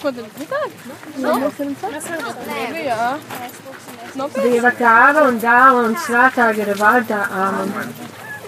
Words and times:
Ko 0.00 0.12
gribi? 0.16 0.46
Jā. 2.86 3.08
Dieva 4.40 4.72
tēva 4.78 5.26
un 5.28 5.40
dēla 5.42 5.84
un 5.88 5.96
svētā 6.06 6.46
gara 6.56 6.76
vārdā 6.80 7.20
āmen. 7.42 7.92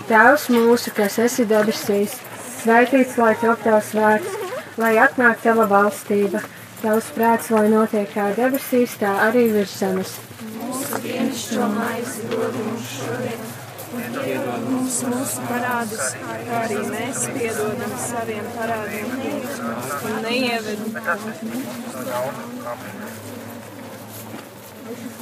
Tēvs 0.09 0.49
mūsu, 0.55 0.95
kas 0.97 1.19
esi 1.27 1.45
debesīs, 1.51 2.17
svētīts 2.63 3.19
lai 3.21 3.35
top 3.43 3.63
tavs 3.67 3.93
vārds, 3.99 4.33
lai 4.81 4.95
atnāk 5.05 5.45
tava 5.45 5.69
valstība, 5.71 6.41
tavs 6.81 7.13
prāts, 7.17 7.53
lai 7.55 7.69
notiek 7.73 8.09
kā 8.17 8.31
debesīs, 8.39 8.97
tā 9.03 9.13
arī 9.29 9.51
virs 9.53 9.77
zemes. 9.83 10.17
Mūsu 10.57 11.03
dienascho 11.05 11.69
maizi 11.77 12.31
dod 12.33 12.57
mums 12.65 12.97
šodien, 12.97 13.52
un 14.13 14.29
iedod 14.29 14.65
mums 14.69 14.97
mūsu 15.09 15.45
parādus, 15.49 16.15
kā 16.47 16.59
arī 16.63 16.81
mēs 16.91 17.23
piedodam 17.35 17.93
saviem 18.05 18.49
parādiem, 18.57 19.13
un 20.09 20.19
neieved 20.27 20.83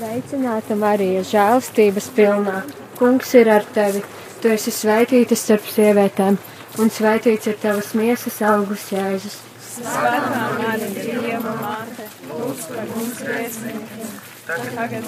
Sveicināta 0.01 0.77
Marija, 0.81 1.23
žēlstības 1.29 2.09
pilnā. 2.17 2.63
Kungs 2.99 3.35
ir 3.37 3.51
ar 3.53 3.67
tevi. 3.75 4.03
Tu 4.41 4.49
esi 4.49 4.73
svētīta 4.73 5.37
starp 5.37 5.67
sievietēm, 5.69 6.39
un 6.81 6.93
svētīts 6.93 7.51
ir 7.53 7.59
tavas 7.61 7.93
miesas 7.99 8.41
augurs 8.49 8.89
Jēzus. 8.95 9.37
Svētā 9.77 10.47
Marija, 10.57 11.05
Dieva 11.21 11.55
māte, 11.61 12.09
lūdz 12.33 12.67
par 12.73 12.89
mums 12.95 13.21
grēciniekiem, 13.29 14.20
Amen. 14.51 15.05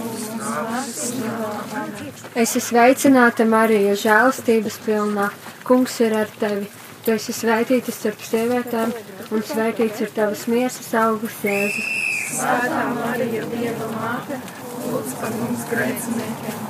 Esi 2.39 2.61
sveicināta 2.63 3.43
Marija, 3.49 3.95
žēlstības 3.99 4.77
pilnā. 4.85 5.31
Kungs 5.67 5.97
ir 6.05 6.15
ar 6.15 6.31
tevi. 6.39 6.69
Tu 7.03 7.11
esi 7.17 7.35
svētīta 7.35 7.91
starp 7.91 8.23
sievietēm, 8.23 8.93
un 9.35 9.43
svētīts 9.43 10.05
ir 10.05 10.13
tavas 10.15 10.45
miesas 10.51 10.93
augurs 10.95 11.41
Jēzus. 11.43 11.89
Svētā 12.37 12.85
Marija, 12.95 13.43
Dieva 13.51 13.89
māte, 13.97 14.39
lūdz 14.85 15.17
par 15.19 15.35
mums 15.41 15.65
grēciniekiem, 15.73 16.61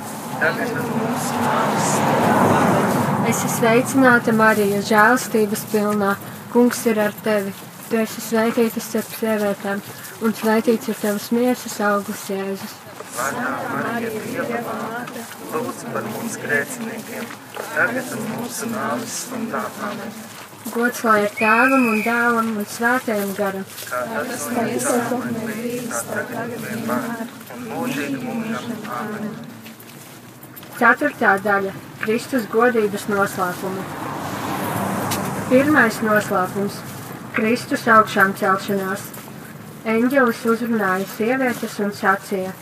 tagad 0.41 0.73
mūsu 0.79 1.43
nāves 1.43 1.91
stundā. 1.91 2.31
Amen. 2.47 3.29
Esi 3.33 3.51
sveicināta 3.59 4.33
Marija, 4.33 4.81
žēlstības 4.89 5.67
pilnā. 5.75 6.15
Kungs 6.53 6.81
ir 6.89 6.97
ar 7.05 7.13
tevi. 7.25 7.53
Tu 7.93 7.99
esi 8.01 8.21
svētīta 8.25 8.81
starp 8.81 9.11
sievietēm, 9.19 9.81
un 10.25 10.31
svētīts 10.33 10.89
ir 10.89 10.95
tavas 10.97 11.27
miesas 11.29 11.75
augurs 11.85 12.23
Jēzus. 12.25 12.71
Marija, 13.13 14.09
Dieva 14.23 14.61
māte, 14.65 15.25
lūdz 15.51 15.83
par 15.93 16.07
mums 16.07 16.37
grēciniekiem, 16.41 17.27
tagad 17.59 18.07
un 18.15 18.23
mūsu 18.31 18.69
nāves 18.71 19.17
stundā. 19.27 19.61
Amen. 19.85 20.15
Gods 20.73 21.03
lai 21.05 21.19
ir 21.27 21.35
tēvam 21.37 21.85
un 21.91 22.01
dēlam 22.07 22.49
un 22.63 22.65
svētajam 22.71 23.35
garam. 23.37 23.67
Tas 23.91 24.47
tiesā 24.55 24.95
un 25.19 25.37
brīvs, 25.43 25.99
tagad 26.07 26.55
vienmēr 26.63 27.21
un 27.27 27.67
mūžīgi 27.75 28.23
mūžam. 28.23 28.73
Amen. 28.97 29.37
Ceturtā 30.79 31.35
daļa- 31.45 31.75
Kristus 32.07 32.49
godības 32.57 33.05
noslēpumi. 33.13 33.85
Pirmais 35.53 36.01
noslēpums- 36.01 36.81
Kristus 37.33 37.87
augšām 37.89 38.35
celšanās. 38.37 39.07
Eņģelis 39.89 40.43
uzrunāja 40.53 41.07
sievietes 41.15 41.79
un 41.81 41.91
sacīja: 41.97 42.53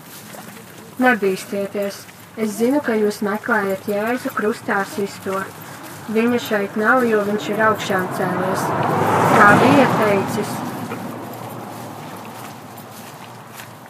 Nebīsties, 1.03 1.99
es 2.37 2.55
zinu, 2.57 2.79
ka 2.85 2.95
jūs 2.95 3.19
meklējat 3.27 3.91
Jēzu 3.91 4.31
krustā 4.37 4.81
sisto. 4.95 5.43
Viņa 6.11 6.39
šeit 6.47 6.79
nav, 6.79 7.03
jo 7.05 7.21
viņš 7.27 7.51
ir 7.51 7.63
augšām 7.67 8.09
cēlies. 8.17 8.67
Kā 9.35 9.53
bija 9.61 9.87
teicis, 9.99 10.57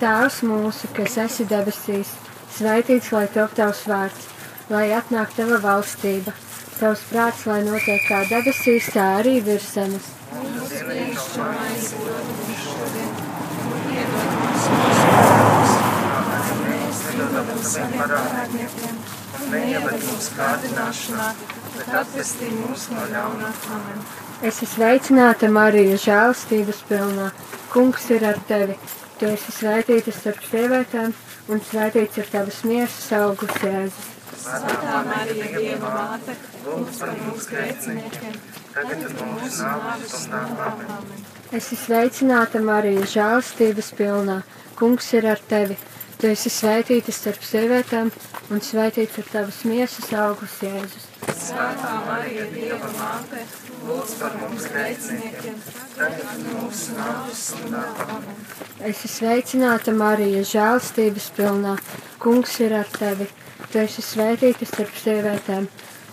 Tēvs 0.01 0.39
mūsu, 0.49 0.87
kas 0.97 1.19
esi 1.21 1.45
debesīs, 1.45 2.09
svētīts 2.57 3.11
lai 3.13 3.27
top 3.29 3.51
tavs 3.53 3.83
vārds, 3.85 4.23
lai 4.73 4.87
atnāk 4.97 5.35
tava 5.37 5.59
valstība, 5.61 6.33
tavs 6.79 7.03
prāts, 7.11 7.45
lai 7.49 7.61
notiek 7.67 8.01
kā 8.07 8.23
debesīs, 8.29 8.89
tā 8.95 9.05
arī 9.19 9.39
virs 9.45 9.69
zemes. 9.75 10.11
Es 24.41 24.57
esmu 24.57 24.67
sveicināta 24.73 25.49
Marija, 25.53 25.97
žēlstības 26.05 26.81
pilnā. 26.89 27.27
Kungs 27.73 28.09
ir 28.15 28.25
ar 28.27 28.39
tevi. 28.49 28.77
Tu 29.19 29.29
esi 29.29 29.53
svētīta 29.53 30.13
starp 30.15 30.47
sievietēm, 30.49 31.13
un 31.53 31.61
svētīts 31.71 32.23
ir 32.23 32.33
tavas 32.33 32.63
miesas 32.65 33.11
augurs 33.19 33.61
Jēzus. 33.61 34.10
Svētā 34.41 35.01
Marija, 35.05 35.49
Dieva 35.53 35.89
māte, 35.93 36.33
lūdz 36.65 36.99
par 37.01 37.11
mums 37.19 37.45
grēciniekiem, 37.51 38.39
tagad 38.73 39.03
un 39.05 39.35
mūsu 39.35 39.67
nāves 39.67 40.15
stundā. 40.23 40.71
Amen. 40.95 41.21
Es 41.51 41.67
esmu 41.67 41.77
sveicināta 41.83 42.61
Marija, 42.63 43.03
žēlstības 43.11 43.91
pilnā. 43.99 44.37
Kungs 44.79 45.11
ir 45.13 45.27
ar 45.29 45.41
tevi. 45.51 45.75
Tu 46.17 46.29
esi 46.31 46.49
svētīta 46.53 47.13
starp 47.13 47.43
sievietēm, 47.45 48.09
un 48.53 48.63
svētīts 48.65 49.19
ir 49.21 49.27
tavas 49.29 49.61
miesas 49.67 50.09
augurs 50.15 50.57
Jēzus. 50.63 51.05
Svētā 51.41 51.91
Marija, 52.07 52.47
Dieva 52.55 52.89
māte, 52.95 53.43
lūdz 53.85 54.15
par 54.23 54.39
mums 54.41 54.65
grēciniekiem, 54.71 55.59
tagad 55.99 56.41
mūsu 56.47 56.97
nāves 56.97 57.45
stundā. 57.51 57.85
Es 58.79 59.03
esmu 59.03 59.13
sveicināta 59.19 59.93
Marija, 59.93 60.41
žēlstības 60.55 61.29
pilnā. 61.37 61.77
Kungs 62.21 62.57
ir 62.63 62.79
ar 62.79 62.89
tevi. 62.97 63.29
Tu 63.71 63.79
esi 63.79 64.01
svētīta 64.03 64.65
starp 64.67 64.97
sievietēm, 64.99 65.67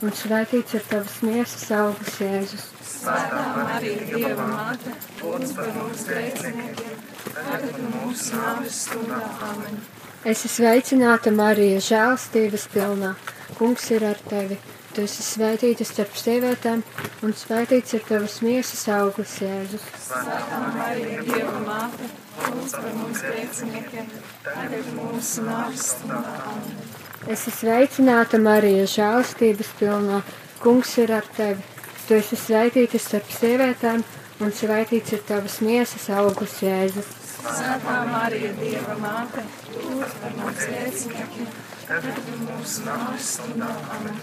un 0.06 0.12
svētīts 0.14 0.76
ir 0.78 0.82
tavas 0.86 1.16
miesas 1.26 1.64
augurs 1.74 2.18
Jēzus. 2.22 2.66
Svētā 2.86 3.40
Marija, 3.56 4.04
Dieva 4.12 4.44
māte, 4.46 4.92
lūdz 5.18 5.54
par 5.56 5.72
mums 5.74 6.04
grēciniekiem, 6.06 7.00
tagad 7.34 7.80
mūsu 7.96 8.38
nāves 8.38 8.76
stundā. 8.84 9.18
Amen. 9.48 9.80
Es 10.22 10.44
esmu 10.46 10.52
sveicināta 10.52 11.32
Marija, 11.34 11.80
žēlstības 11.88 12.68
pilnā. 12.76 13.10
Kungs 13.58 13.90
ir 13.90 14.06
ar 14.06 14.22
tevi. 14.30 14.60
Tu 14.94 15.02
esi 15.08 15.26
svētīta 15.26 15.82
starp 15.86 16.14
sievietēm, 16.14 16.86
un 17.26 17.34
svētīts 17.42 17.98
ir 17.98 18.06
tavas 18.06 18.38
miesas 18.46 18.86
augurs 19.00 19.34
Jēzus. 19.42 19.90
Svētā 20.06 20.62
Marija, 20.78 21.26
Dieva 21.26 21.58
māte, 21.66 22.06
lūdz 22.46 22.78
par 22.78 22.96
mums 23.02 23.26
grēciniekiem, 23.26 24.14
tagad 24.46 24.94
mūsu 25.02 25.46
nāves 25.50 25.90
stundā. 25.96 26.38
Amen. 26.54 26.97
Es 27.26 27.42
esmu 27.42 27.54
sveicināta 27.56 28.38
Marija, 28.38 28.86
žēlstības 28.86 29.74
pilnā. 29.80 30.22
Kungs 30.62 30.94
ir 31.02 31.12
ar 31.16 31.26
tevi. 31.36 31.62
Tu 32.06 32.16
esi 32.16 32.38
svētīta 32.38 32.98
starp 33.02 33.28
sievietēm, 33.34 34.04
un 34.40 34.52
svētīts 34.54 35.12
ir 35.16 35.24
tavas 35.28 35.58
miesas 35.60 36.06
augurs 36.14 36.60
Jēzus. 36.62 37.10
Svētā 37.38 37.96
Marija, 38.08 38.52
Dieva 38.58 38.94
māte, 39.02 39.42
lūdz 39.74 40.14
par 40.22 40.32
mums 40.38 40.64
grēciniekiem, 40.70 41.50
tagad 41.86 42.18
un 42.22 42.46
mūsu 42.46 42.86
nāves 42.86 43.28
stundā. 43.34 43.68
Amen. 43.94 44.16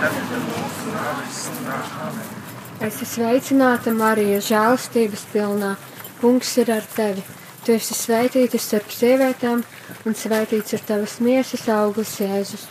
Es 2.83 2.95
esmu 2.97 3.05
sveicināta 3.07 3.93
Marija, 3.95 4.41
žēlstības 4.43 5.21
pilnā. 5.31 5.69
Kungs 6.19 6.49
ir 6.59 6.71
ar 6.75 6.83
tevi. 6.95 7.23
Tu 7.63 7.71
esi 7.77 7.95
svētīta 7.95 8.59
starp 8.59 8.91
sievietēm, 8.91 9.61
un 10.03 10.17
svētīts 10.19 10.75
ir 10.75 10.83
tavas 10.83 11.13
miesas 11.23 11.63
augurs 11.71 12.17
Jēzus. 12.19 12.65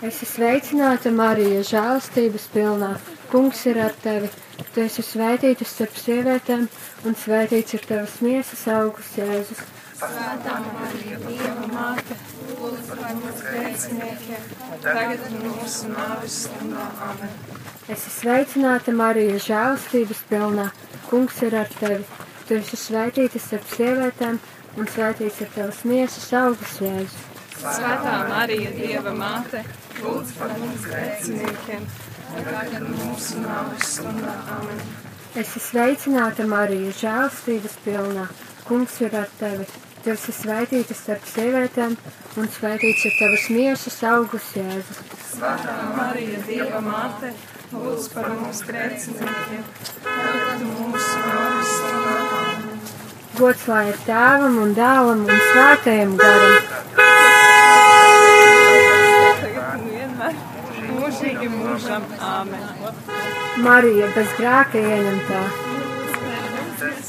Es 0.00 0.20
esmu 0.20 0.28
sveicināta 0.34 1.14
Marija, 1.16 1.64
žēlstības 1.72 2.46
pilnā. 2.52 2.92
Kungs 3.30 3.66
ir 3.70 3.78
ar 3.78 3.92
tevi. 4.02 4.30
Tu 4.74 4.82
esi 4.82 5.02
svētīta 5.06 5.66
starp 5.66 5.94
sievietēm, 5.98 6.64
un 7.06 7.14
svētīts 7.18 7.76
ir 7.78 7.84
tavas 7.86 8.16
miesas 8.26 8.64
augurs 8.74 9.12
Jēzus. 9.18 9.62
Svētā 10.00 10.56
Marija, 10.64 11.18
Dieva 11.26 11.68
māte, 11.70 12.16
lūdz 12.58 12.90
par 12.90 13.00
mums 13.20 13.42
grēciniekiem, 13.46 14.50
tagad 14.82 15.26
un 15.28 15.38
mūsu 15.44 15.92
nāves 15.92 16.38
stundā. 16.46 16.86
Amen. 17.06 17.34
Es 17.86 18.06
esmu 18.06 18.14
sveicināta 18.16 18.94
Marija, 18.96 19.38
žēlstības 19.46 20.24
pilnā. 20.30 20.68
Kungs 21.10 21.40
ir 21.46 21.58
ar 21.60 21.70
tevi. 21.78 22.04
Tu 22.48 22.58
esi 22.58 22.78
svētīta 22.78 23.42
starp 23.42 23.66
sievietēm, 23.76 24.38
un 24.78 24.90
svētīts 24.90 25.42
ir 25.44 25.50
tavas 25.54 25.84
miesas 25.86 26.30
augurs, 26.40 26.78
Jēzus. 26.82 27.26
Svētā 27.60 28.14
Marija, 28.30 28.70
Dieva 28.74 29.12
māte, 29.14 29.62
lūdz 30.00 30.38
par 30.38 30.54
mums 30.62 30.86
grēciniekiem, 30.88 31.84
Amen. 34.50 34.80
Esi 35.40 35.60
sveicināta, 35.62 36.42
Marija, 36.46 36.90
žēlstības 37.00 37.76
pilnā. 37.84 38.26
Kungs 38.66 38.96
ir 39.04 39.14
ar 39.18 39.30
tevi. 39.38 39.66
Tu 40.00 40.10
esi 40.14 40.32
svētīta 40.32 40.94
starp 40.96 41.26
sievietēm, 41.28 41.92
un 42.40 42.46
svētīts 42.54 43.04
ir 43.04 43.12
tavas 43.18 43.44
miesas 43.52 43.98
augurs, 44.08 44.46
Jēzus. 44.56 45.00
Svētā 45.34 45.74
Marija, 45.98 46.38
Dieva 46.46 46.80
māte, 46.86 47.34
lūdz 47.74 48.06
par 48.14 48.30
mums 48.32 48.62
grēciniekiem, 48.64 49.66
tagad 50.06 50.64
mūsu 50.64 51.18
nāves 51.26 51.74
stundā. 51.76 52.16
Gods 53.36 53.66
lai 53.68 53.84
ir 53.92 54.00
tēvam 54.06 54.56
un 54.64 54.72
dēlam 54.80 55.20
un 55.26 55.44
svētajam 55.50 56.16
garam. 56.22 56.54
Tagad 59.44 59.68
un 59.76 59.86
vienmēr, 59.92 60.34
mūžīgi 60.88 61.52
mūžam. 61.90 62.04
Amen. 62.20 62.60
Marija 63.64 64.08
bez 64.14 64.28
grēka 64.38 64.78
ieņemtā. 64.78 65.40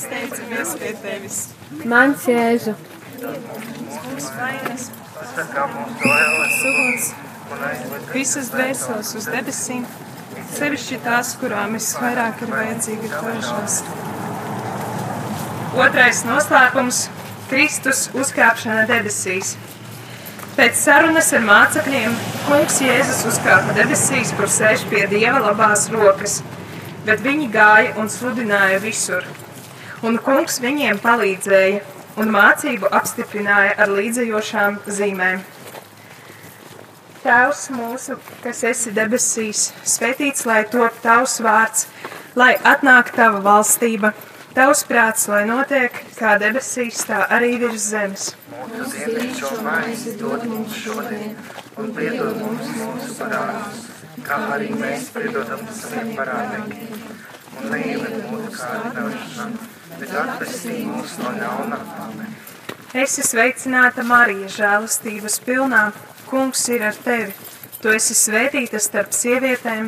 Steidzamies 0.01 0.75
pie 0.79 0.93
tevis. 1.01 1.37
Mans 1.85 2.25
Jēzu, 2.27 2.73
Mūsu 3.21 4.31
vainas, 4.37 4.87
suguns, 6.57 7.11
visas 8.13 8.49
dvēseles 8.51 9.13
uz 9.19 9.27
debesīm, 9.29 9.85
sevišķi 10.57 10.99
tās, 11.05 11.35
kurām 11.39 11.77
visvairāk 11.77 12.41
ir 12.41 12.51
vajadzīga 12.51 13.11
tožās. 13.21 13.81
Otrais 15.77 16.23
noslēpums- 16.27 17.05
Kristus 17.51 18.09
uzkāpšana 18.15 18.87
debesīs. 18.87 19.55
Pēc 20.61 20.75
sarunas 20.77 21.31
ar 21.33 21.41
mācekļiem 21.41 22.11
kungs 22.45 22.75
Jēzus 22.85 23.23
uzkāpa 23.31 23.73
debesīs, 23.73 24.29
kur 24.37 24.45
sēž 24.45 24.83
pie 24.91 25.07
Dieva 25.09 25.39
labās 25.41 25.87
rokas, 25.89 26.35
bet 27.07 27.23
viņi 27.25 27.47
gāja 27.49 27.95
un 27.97 28.11
sludināja 28.13 28.77
visur. 28.83 29.25
Un 30.05 30.19
kungs 30.21 30.59
viņiem 30.61 31.01
palīdzēja 31.01 31.81
un 32.21 32.29
mācību 32.35 32.91
apstiprināja 32.93 33.73
ar 33.81 33.89
līdzējošām 33.89 34.77
zīmēm. 34.85 35.41
Tēvs 37.23 37.63
mūsu, 37.73 38.19
kas 38.45 38.61
esi 38.69 38.93
debesīs, 38.93 39.71
svētīts 39.81 40.45
lai 40.45 40.61
top 40.69 41.01
tavs 41.01 41.39
vārds, 41.41 41.87
lai 42.37 42.53
atnāk 42.61 43.09
tava 43.17 43.41
valstība, 43.49 44.13
tavs 44.55 44.83
prāts, 44.87 45.27
lai 45.31 45.41
notiek 45.49 45.95
kā 46.17 46.35
debesīs, 46.41 47.01
tā 47.07 47.23
arī 47.37 47.55
virs 47.61 47.87
zemes. 47.93 48.27
Mūsu 48.51 49.07
dienascho 49.07 49.57
maizi 49.65 50.15
dod 50.19 50.45
mums 50.49 50.77
šodien, 50.83 51.35
un 51.81 51.91
piedod 51.95 52.39
mums 52.41 52.69
mūsu 52.77 53.17
parādus, 53.19 53.81
kā 54.27 54.39
arī 54.57 54.71
mēs 54.77 55.09
piedodam 55.15 55.65
saviem 55.79 56.13
parādniekiem. 56.19 57.09
Un 57.61 57.73
neieved 57.75 58.17
mūsu 58.31 58.53
kārdināšanā, 58.57 59.67
bet 59.99 60.15
atpestī 60.23 60.79
mūs 60.87 61.17
no 61.21 61.35
ļauna. 61.37 61.81
Amen. 62.07 62.39
Esi 62.91 63.23
sveicināta 63.23 64.03
Marija, 64.03 64.49
žēlastības 64.51 65.37
pilnā, 65.45 65.85
kungs 66.27 66.63
ir 66.73 66.83
ar 66.89 66.97
tevi. 67.05 67.31
Tu 67.81 67.93
esi 67.95 68.15
svētīta 68.17 68.81
starp 68.83 69.15
sievietēm, 69.15 69.87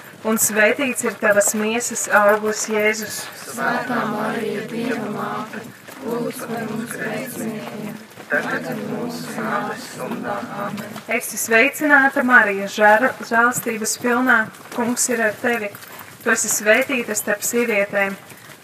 un 0.27 0.37
svētīts 0.37 1.05
ir 1.07 1.15
tavas 1.21 1.53
miesas 1.57 2.05
augurs 2.13 2.67
Jēzus. 2.69 3.21
Svētā 3.41 4.01
Marija, 4.11 4.65
Dieva 4.69 5.09
māte, 5.15 5.63
lūdz 6.05 6.41
par 6.45 6.65
mums 6.69 6.93
grēciniekiem, 6.93 7.95
tagad 8.29 8.67
un 8.73 8.83
mūsu 8.91 9.37
nāves 9.37 9.87
stundā. 9.95 10.35
Amen. 10.65 10.99
Esi 11.17 11.39
sveicināta 11.41 12.25
Marija, 12.27 12.69
žēlastības 12.69 13.97
pilnā, 14.03 14.43
kungs 14.75 15.09
ir 15.09 15.25
ar 15.29 15.33
tevi. 15.41 15.71
Tu 16.21 16.29
esi 16.29 16.51
svētīta 16.53 17.17
starp 17.17 17.41
sievietēm, 17.45 18.13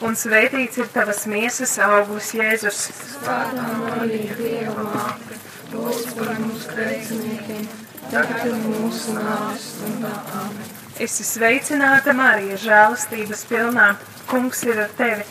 un 0.05 0.13
svētīts 0.13 0.77
ir 0.77 0.91
tavas 0.93 1.25
miesas 1.25 1.73
augurs 1.81 2.35
Jēzus. 2.37 2.83
Svētā 3.17 3.67
Marija, 3.81 4.37
Dieva 4.37 4.89
māte, 4.93 5.41
lūdz 5.73 6.13
par 6.19 6.35
mums 6.37 6.69
grēciniekiem, 6.69 7.69
tagad 8.11 8.51
un 8.53 8.67
mūsu 8.75 9.17
nāves 9.17 9.71
stundā. 9.73 10.19
Amen. 10.37 10.76
Esi 10.97 11.21
sveicināta 11.21 12.09
Marija, 12.17 12.55
žēlastības 12.57 13.43
pilnā, 13.45 13.91
kungs 14.25 14.63
ir 14.65 14.79
ar 14.81 14.93
tevi. 14.97 15.25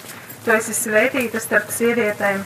Tu 0.45 0.53
esi 0.55 0.75
svētīta 0.79 1.41
starp 1.43 1.73
sievietēm, 1.75 2.45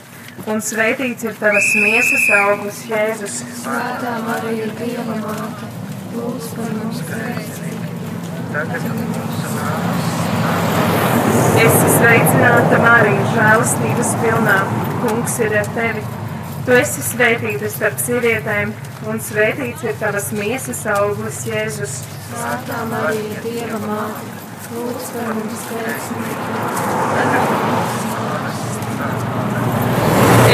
un 0.49 0.63
svētīts 0.65 1.27
ir 1.27 1.35
tavas 1.37 1.67
miesas 1.77 2.23
augurs 2.33 2.79
Jēzus. 2.89 3.35
Svētā 3.59 4.15
Marija, 4.25 4.71
Dieva 4.79 5.17
māte, 5.19 5.69
lūdz 6.15 6.47
par 6.55 6.71
mums 6.79 7.03
nāves 7.11 7.59
Esi 11.61 11.91
sveicināta 11.99 12.79
Marija, 12.81 13.27
žēlastības 13.35 14.15
pilnā, 14.23 14.55
kungs 15.03 15.37
ir 15.45 15.59
ar 15.61 15.69
tevi. 15.77 16.01
Tu 16.65 16.73
esi 16.79 17.05
svētīta 17.05 17.69
starp 17.69 18.01
sievietēm, 18.01 18.73
un 19.13 19.21
svētīts 19.21 19.85
ir 19.85 19.93
tavas 20.01 20.31
miesas 20.33 20.81
augurs 20.95 21.43
Jēzus. 21.45 21.99
Svētā 22.01 22.20
Marija, 22.31 23.39
Dieva 23.43 23.77
māte, 23.83 24.29
lūdz 24.71 25.07
par 25.15 25.31
mums 25.35 25.63
grēciniekiem, 25.67 26.69
stundā. 26.77 27.25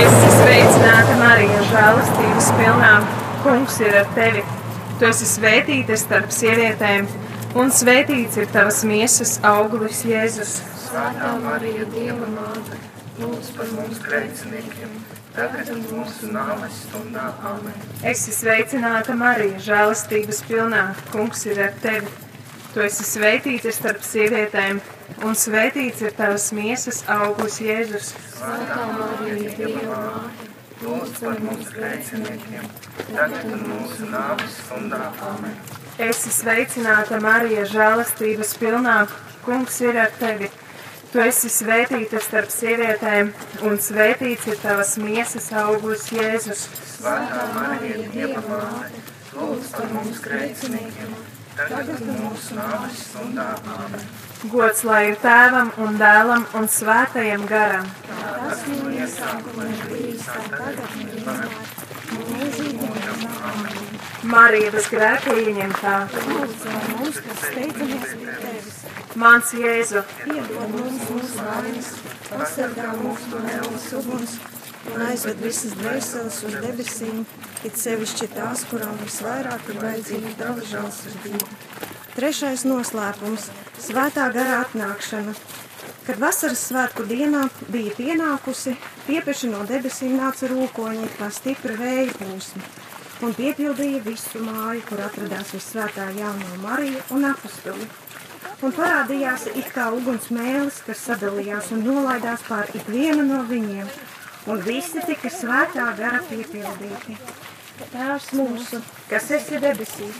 Esi 0.02 0.32
sveicināta 0.40 1.18
Marija, 1.22 1.60
žēlastības 1.72 2.50
pilnā, 2.58 2.94
kungs 3.46 3.78
ir 3.86 4.00
ar 4.02 4.10
tevi. 4.18 4.44
Tu 4.98 5.10
esi 5.12 5.30
svētīta 5.30 6.00
starp 6.02 6.34
sievietēm, 6.34 7.06
un 7.62 7.70
svētīts 7.70 8.42
ir 8.42 8.50
tavas 8.56 8.82
miesas 8.88 9.38
augurs 9.46 10.02
Jēzus. 10.08 10.58
Svētā 10.88 11.36
Marija, 11.46 11.86
Dieva 11.94 12.34
māte, 12.34 12.82
lūdz 13.22 13.54
par 13.60 13.70
mums 13.78 14.02
grēciniekiem, 14.08 14.98
tagad 15.38 15.70
un 15.74 15.84
mūsu 15.92 16.32
nāves 16.34 16.82
stundā. 16.88 17.28
Amen. 17.46 17.76
Esi 18.12 18.34
sveicināta 18.34 19.14
Marija, 19.18 19.60
žēlastības 19.68 20.42
pilnā, 20.48 20.84
kungs 21.12 21.46
ir 21.50 21.62
ar 21.68 21.76
tevi. 21.84 22.10
Tu 22.74 22.84
esi 22.86 23.06
svētīta 23.06 23.72
starp 23.74 24.04
sievietēm, 24.06 24.82
un 25.26 25.38
svētīts 25.38 26.04
ir 26.06 26.14
tavas 26.18 26.50
miesas 26.58 27.04
augurs 27.14 27.60
Jēzus. 27.64 28.12
Svētā 28.38 28.84
Marija, 28.98 29.54
Dieva 29.58 30.02
māte, 30.02 30.50
lūdz 30.84 31.16
par 31.24 31.42
mums 31.46 31.72
grēciniekiem, 31.74 32.70
tagad 33.14 33.50
un 33.54 33.66
mūsu 33.72 34.10
nāves 34.12 34.62
stundā. 34.64 35.04
Amen. 35.32 35.58
Esi 36.10 36.34
sveicināta 36.34 37.22
Marija, 37.22 37.66
žēlastības 37.70 38.58
pilnā, 38.62 39.00
kungs 39.46 39.82
ir 39.86 39.98
ar 40.02 40.14
tevi. 40.20 40.50
Tu 41.12 41.22
esi 41.24 41.50
svētīta 41.52 42.20
starp 42.24 42.52
sievietēm, 42.52 43.30
un 43.68 43.78
svētīts 43.80 44.48
ir 44.52 44.58
tavas 44.60 44.98
miesas 45.00 45.48
augurs 45.56 46.10
Jēzus. 46.12 46.66
Svētā 46.98 47.46
Marija, 47.56 48.10
Dieva 48.12 48.44
māte, 48.50 49.02
lūdz 49.38 49.72
par 49.78 49.94
mums 49.96 50.20
grēciniekiem, 50.26 51.16
tagad 51.58 52.04
mūsu 52.10 52.60
nāves 52.60 53.04
stundā. 53.08 53.48
Gods 54.52 54.84
lai 54.86 55.02
ir 55.14 55.18
tēvam 55.24 55.72
un 55.86 55.98
dēlam 56.02 56.46
un 56.60 56.68
svētajam 56.70 57.48
garam. 57.50 57.88
Tas 58.12 58.68
no 58.74 58.92
iesākuma 58.94 59.72
ir 59.72 59.88
bijis 59.94 60.28
tagad 60.28 60.84
mūžam. 62.20 63.28
Amen. 63.48 63.88
Marija 64.28 64.72
bez 64.74 64.88
grēka 64.92 65.34
ieņemtā. 65.40 65.94
Lūdzu, 66.28 66.72
mums, 66.98 67.20
kas 67.24 67.44
steidzamies 67.46 68.14
pie 68.18 68.34
tevis, 68.42 68.77
Mans 69.18 69.50
Jēzu, 69.50 70.04
piedod 70.22 70.74
mums 70.76 71.08
mūsu 71.10 71.42
vainas, 71.42 71.88
pasargā 72.30 72.92
mūs 73.00 73.24
no 73.32 73.40
ēlas 73.50 73.86
uguns 73.98 74.36
un 74.92 75.06
aizved 75.08 75.42
visas 75.42 75.74
dvēseles 75.80 76.38
uz 76.46 76.58
debesīm, 76.62 77.24
it 77.66 77.80
sevišķi 77.82 78.28
tās, 78.36 78.62
kurām 78.70 78.94
visvairāk 79.02 79.72
ir 79.74 79.80
vajadzīga 79.82 80.36
tava 80.38 80.68
žēlsirdība. 80.70 81.50
Trešais 82.14 82.68
noslēpums- 82.70 83.50
svētā 83.88 84.30
gara 84.38 84.62
atnākšana. 84.68 85.34
Kad 86.06 86.22
vasaras 86.22 86.70
svētku 86.70 87.10
dienā 87.10 87.50
bija 87.74 87.98
pienākusi, 87.98 88.78
piepeši 89.08 89.50
no 89.50 89.66
debesīm 89.66 90.14
nāca 90.22 90.46
rūkoņi, 90.54 91.10
kā 91.18 91.32
stipra 91.34 91.74
vēja 91.74 92.14
plūsma, 92.22 92.62
un 93.24 93.34
piepildīja 93.34 94.04
visu 94.04 94.46
māju, 94.46 94.86
kur 94.86 95.02
atradās 95.10 95.58
visvētā 95.58 96.12
jauno 96.20 96.62
Mariju 96.62 97.02
un 97.10 97.32
apustuli. 97.34 97.90
Un 98.58 98.72
parādījās 98.74 99.44
it 99.52 99.68
kā 99.70 99.84
uguns 99.94 100.32
mēlis, 100.34 100.80
kas 100.86 101.04
sadalījās 101.06 101.68
un 101.76 101.84
nolaidās 101.86 102.42
pār 102.48 102.72
ikvienu 102.80 103.26
no 103.28 103.44
viņiem, 103.46 103.92
un 104.50 104.64
visi 104.66 105.04
tika 105.06 105.30
svētā 105.30 105.92
gara 106.00 106.24
piepildīti. 106.26 107.18
Tēvs 107.92 108.32
mūsu, 108.34 108.80
kas 109.12 109.30
esi 109.38 109.62
debesīs, 109.62 110.18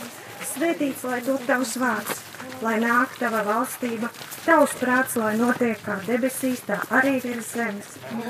svētīts 0.52 1.02
lai 1.10 1.18
top 1.26 1.42
tavs 1.50 1.74
vārds, 1.82 2.22
lai 2.62 2.76
nāk 2.84 3.18
tava 3.18 3.42
valstība, 3.48 4.12
tavs 4.44 4.76
prāts, 4.78 5.18
lai 5.18 5.34
notiek 5.40 5.82
kā 5.82 5.98
debesīs, 6.06 6.62
tā 6.68 6.78
arī 6.94 7.18
virs 7.24 7.50
zemes. 7.58 7.96
Un 8.14 8.22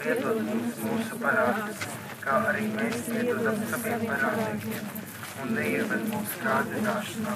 piedod 0.00 0.40
mums 0.48 0.80
mūsu 0.88 1.20
parādus, 1.20 1.84
kā 2.24 2.40
arī 2.54 2.64
mēs 2.72 2.96
piedodam 3.10 3.60
saviem 3.74 4.08
parādniekiem. 4.08 5.13
Un 5.42 5.50
neieved 5.56 6.04
mūsu 6.12 6.40
kārdināšanā, 6.44 7.32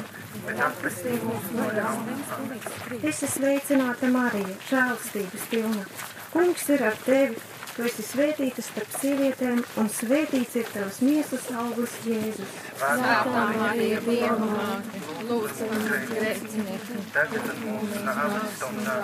bet 0.47 0.61
atpestī 0.69 1.17
mūs 1.25 1.49
no 1.57 1.67
ļaunuma. 1.75 2.59
Es 3.03 3.25
esmu 3.27 3.31
sveicināta 3.33 4.11
Marija, 4.15 4.55
žēlstības 4.71 5.49
pilna. 5.51 5.87
Kungs 6.31 6.69
ir 6.75 6.85
ar 6.91 6.99
tevi, 7.03 7.41
tu 7.79 7.85
esi 7.87 8.03
svētīta 8.03 8.63
starp 8.67 8.95
sievietēm, 8.99 9.61
un 9.79 9.89
svētīts 9.95 10.57
ir 10.59 10.65
tavs 10.73 10.97
miesas 11.07 11.45
augurs 11.55 11.93
Jēzus. 12.03 12.57
Svētā 12.81 13.45
Marija, 13.55 14.01
Dieva 14.03 14.35
māte, 14.41 15.03
lūdzu 15.29 15.69
grēciniekiem, 15.85 17.05
tagad 17.15 17.47
mūsu 17.61 18.03
nāves 18.03 18.57
stundā. 18.57 18.97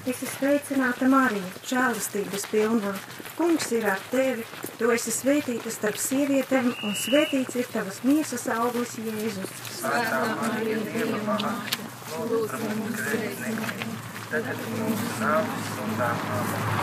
Es 0.00 0.16
esmu 0.16 0.32
sveicināta 0.32 1.10
Marija, 1.12 1.54
žēlstības 1.70 2.48
pilna. 2.50 2.96
Kungs 3.38 3.70
ir 3.78 3.86
ar 3.94 4.02
tevi, 4.10 4.42
tu 4.80 4.90
esi 4.90 5.14
svētīta 5.14 5.70
starp 5.70 6.02
sievietēm, 6.02 6.74
un 6.74 6.98
svētīts 7.04 7.62
ir 7.62 7.70
tavas 7.70 8.02
miesas 8.02 8.50
augurs 8.58 8.98
Jēzus. 8.98 9.54
Svētā 9.78 10.24
Marija, 10.42 10.82
Dieva 10.90 11.22
māte, 11.30 11.90
lūdzu 12.26 12.64
grēciniekiem, 12.98 13.99
tagad 14.30 14.58
un 14.62 14.76
mūsu 14.78 15.14
nāves 15.18 15.70
stundā. 15.72 16.08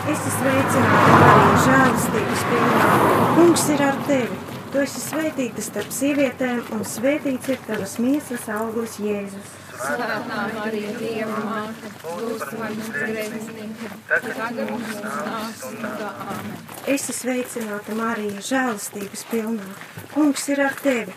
Es 0.08 0.18
esmu 0.18 0.32
sveicināta 0.34 1.12
Marija, 1.20 1.60
žēlstības 1.66 2.42
pilna. 2.50 2.88
Kungs 3.38 3.62
ir 3.72 3.84
ar 3.86 4.00
tevi, 4.08 4.40
tu 4.72 4.82
esi 4.82 5.00
svētīta 5.04 5.64
starp 5.64 5.94
sievietēm, 5.98 6.60
un 6.76 6.84
svētīts 6.88 7.52
ir 7.54 7.62
tavas 7.68 7.96
miesas 8.04 8.44
augurs 8.52 8.98
Jēzus. 9.00 9.54
Svētā 9.78 10.18
Marija, 10.58 10.92
Dieva 10.98 11.38
māte, 11.46 11.92
lūdzu 12.04 12.50
par 12.50 12.74
mums 12.74 12.90
grēciniekiem, 12.96 13.94
tagad 14.10 14.60
mūsu 14.68 15.04
nāves 15.06 15.62
stundā. 15.62 16.10
Āmen. 16.34 16.58
Es 16.84 17.06
esmu 17.06 17.16
sveicināta 17.22 17.96
Marija, 17.96 18.44
žēlstības 18.50 19.24
pilna. 19.32 19.72
Kungs 20.12 20.48
ir 20.52 20.66
ar 20.66 20.76
tevi. 20.82 21.16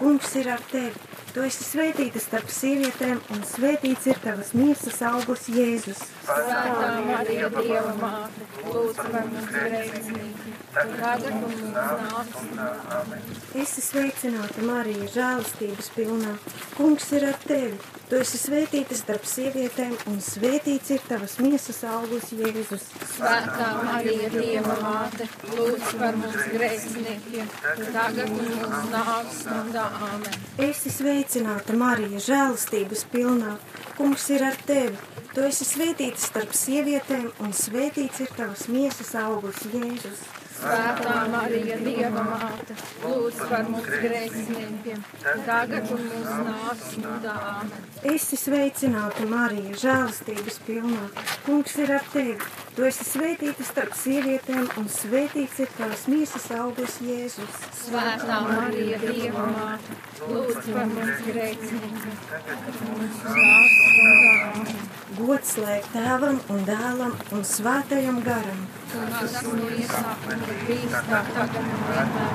Kungs 0.00 0.34
ir 0.40 0.46
ar 0.48 0.62
tevi. 0.70 0.96
Tu 1.30 1.42
esi 1.46 1.62
svētīta 1.62 2.18
starp 2.18 2.48
sievietēm, 2.50 3.20
un 3.34 3.42
svētīts 3.46 4.08
ir 4.10 4.18
tavas 4.24 4.54
miesas 4.56 4.96
augurs 5.06 5.44
Jēzus. 5.52 6.00
Svētā 6.24 6.88
Marija, 7.06 7.50
Dieva 7.54 7.92
māte, 8.00 8.48
lūdzu 8.64 9.04
par 9.12 9.28
mums 9.28 9.52
grēciniekiem, 9.52 10.56
tagad 10.74 11.28
un 11.28 11.38
mūsu 11.44 11.70
nāves 11.76 12.32
stundā. 12.32 12.66
Amen. 12.98 13.30
Es 13.52 13.76
esmu 13.76 13.86
sveicināta 13.90 14.66
Marija, 14.72 15.12
žēlstības 15.20 15.94
pilna. 15.94 16.36
Kungs 16.74 17.12
ir 17.20 17.28
ar 17.30 17.38
tevi. 17.46 17.99
Tu 18.10 18.18
esi 18.18 18.38
svētīta 18.42 18.96
starp 18.98 19.26
sievietēm, 19.30 19.92
un 20.10 20.16
svētīts 20.18 20.90
ir 20.96 21.02
tavas 21.06 21.36
miesas 21.38 21.76
augurs 21.86 22.32
Jēzus. 22.34 22.88
Svētā 23.12 23.68
Marija, 23.84 24.30
Dieva 24.32 24.74
māte, 24.82 25.28
lūdzu 25.52 25.92
par 26.00 26.18
mums 26.18 26.48
grēciniekiem, 26.50 27.52
tagad 27.94 28.24
un 28.24 28.34
mūsu 28.48 28.82
nāves 28.90 29.38
stundā. 29.44 29.86
Āmen. 30.08 30.40
Es 30.58 30.82
esmu 30.90 30.96
sveicināta 30.96 31.78
Marija, 31.78 32.24
žēlstības 32.26 33.06
pilna. 33.14 33.54
Kungs 33.94 34.26
ir 34.34 34.42
ar 34.48 34.58
tevi. 34.66 34.98
Tu 35.30 35.46
esi 35.46 35.70
svētīta 35.70 36.18
starp 36.18 36.58
sievietēm, 36.64 37.30
un 37.46 37.54
svētīts 37.54 38.26
ir 38.26 38.34
tavas 38.34 38.66
miesas 38.74 39.14
augurs 39.22 39.62
Jēzus. 39.70 40.26
Svētā 40.60 41.12
Marija, 41.32 41.76
Dieva 41.80 42.22
māte, 42.26 42.74
lūdzu 43.00 43.46
par 43.48 43.68
mums 43.72 43.86
grēciniekiem, 44.02 45.04
tagad 45.46 45.86
un 45.94 46.02
mūsu 46.04 46.34
nāves 46.44 46.82
stundā. 46.90 47.36
Āmen. 47.50 47.86
Es 48.02 48.26
esmu 48.26 48.38
sveicināta 48.42 49.24
Marija, 49.30 49.78
žēlstības 49.84 50.58
pilna. 50.66 51.06
Kungs 51.46 51.78
ir 51.80 51.94
ar 51.96 52.04
tevi. 52.12 52.34
Tu 52.76 52.84
esi 52.90 53.06
svētīta 53.08 53.64
starp 53.66 53.96
sievietēm, 54.02 54.68
un 54.82 54.90
svētīts 54.92 55.62
ir 55.64 55.72
tavas 55.78 56.04
miesas 56.12 56.50
augurs 56.58 56.98
Jēzus. 57.08 57.64
Svētā 57.80 58.42
Marija, 58.44 59.00
Dieva 59.06 59.46
māte, 59.54 59.96
lūdzu 60.20 60.76
par 60.76 60.92
mums 60.92 61.24
grēciniekiem, 61.24 62.20
tagad 62.28 62.68
un 62.74 62.92
mūsu 62.98 63.32
nāves 63.38 63.80
stundā. 63.80 64.76
Gods 65.22 65.56
lai 65.64 65.80
tēvam 65.88 66.38
un 66.52 66.62
dēlam 66.68 67.16
un 67.32 67.48
svētajam 67.48 68.20
garam. 68.28 68.62
Un 68.98 69.12
tas 69.14 69.34
no 69.46 69.68
iesākuma 69.70 70.34
ir 70.54 70.62
bijis 70.66 70.94
tā 71.10 71.20
tagad 71.30 71.58
un 71.60 71.68
vienmēr. 71.90 72.34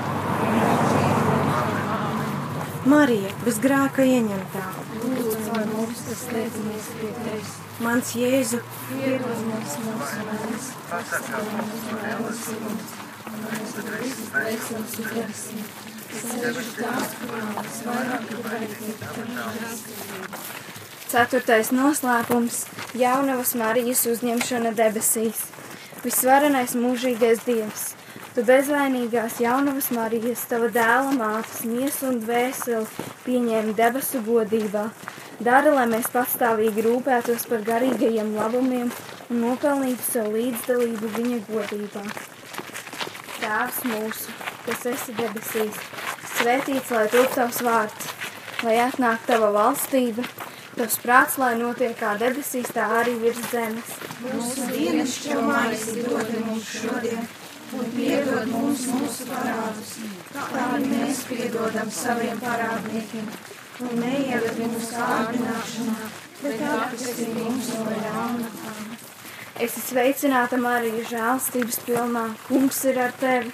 un. 0.49 1.35
Marija, 2.85 3.31
bez 3.41 3.55
grēka 3.63 4.03
ieņemtā. 4.05 4.63
Lūdzu 5.01 5.37
par 5.47 5.63
mums, 5.71 6.01
kas 6.05 6.19
steidzamies 6.27 6.89
pie 6.99 7.09
tevis. 7.17 7.53
Mans 7.81 8.11
Jēzu, 8.15 8.59
Piedod 8.91 9.39
mums 9.47 9.73
mūsu 9.83 10.27
vainas, 10.27 10.67
Pasargā 10.91 11.39
mūs 11.47 11.87
no 11.89 11.97
ēlas 12.11 12.43
uguns, 12.53 12.93
veselības 13.47 14.93
debesīm. 15.01 15.65
Sevišķi 16.15 16.77
tās, 16.83 17.17
kurām 17.23 17.49
visvairāk 17.63 18.29
ir 18.29 18.45
vajadzīga 18.45 18.95
tava 19.01 19.27
žēlstība. 19.57 20.43
Ceturtais 21.09 21.73
noslēpums- 21.73 22.61
Jaunavas 23.03 23.57
Marijas 23.57 24.05
uzņemšana 24.13 24.77
debesīs. 24.77 25.41
Visvarenais 26.05 26.75
mūžīgais 26.77 27.39
Dievs, 27.47 27.95
Tu 28.35 28.43
bezvainīgās 28.43 29.37
Jaunavas 29.39 29.85
Marijas, 29.95 30.41
tava 30.51 30.67
dēla 30.67 31.13
mātes, 31.15 31.61
miesu 31.63 32.09
un 32.09 32.17
dvēseli 32.19 33.05
pieņēmi 33.23 33.75
debesu 33.77 34.19
godībā. 34.25 34.81
Dara, 35.39 35.71
lai 35.77 35.85
mēs 35.93 36.09
pastāvīgi 36.11 36.83
rūpētos 36.83 37.45
par 37.47 37.63
garīgajiem 37.69 38.33
labumiem 38.35 38.91
un 39.29 39.39
nopelnītu 39.39 40.03
sev 40.09 40.27
līdzdalību 40.35 41.13
viņa 41.15 41.39
godībā. 41.47 42.03
Tēvs 43.39 43.79
mūsu, 43.93 44.35
kas 44.67 44.83
esi 44.91 45.15
debesīs, 45.15 45.79
svētīts 46.35 46.91
lai 46.91 47.05
top 47.15 47.31
tavs 47.39 47.61
vārds, 47.63 48.11
lai 48.67 48.81
atnāk 48.83 49.23
tava 49.31 49.53
valstība, 49.55 50.27
tavs 50.75 50.97
prāts, 51.03 51.37
lai 51.41 51.53
notiek 51.59 51.95
kā 51.99 52.13
debesīs, 52.19 52.71
tā 52.75 52.85
arī 52.99 53.15
virs 53.21 53.41
zemes. 53.51 53.95
Mūsu 54.25 54.67
dienascho 54.71 55.41
maizi 55.47 56.03
dod 56.03 56.31
mums 56.45 56.69
šodien, 56.81 57.27
un 57.75 57.91
piedod 57.95 58.51
mums 58.51 58.85
mūsu 58.91 59.27
parādus, 59.31 59.95
kā 60.35 60.67
arī 60.67 60.91
mēs 60.91 61.23
piedodam 61.29 61.91
saviem 61.91 62.41
parādniekiem. 62.43 63.31
Un 63.85 63.97
neieved 63.99 64.61
mūsu 64.61 64.93
kārdināšanā, 64.95 66.11
bet 66.43 66.61
atpestī 66.69 67.31
mums 67.35 67.73
no 67.75 67.89
ļauna. 67.91 68.53
Es 69.55 69.71
esmu 69.71 69.85
sveicināta 69.87 70.57
Marija, 70.59 71.03
žēlstības 71.07 71.77
pilnā. 71.87 72.25
Kungs 72.49 72.81
ir 72.91 72.97
ar 72.99 73.13
tevi. 73.19 73.53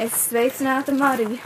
Es 0.00 0.14
sveicināta 0.30 0.94
Marija, 0.96 1.36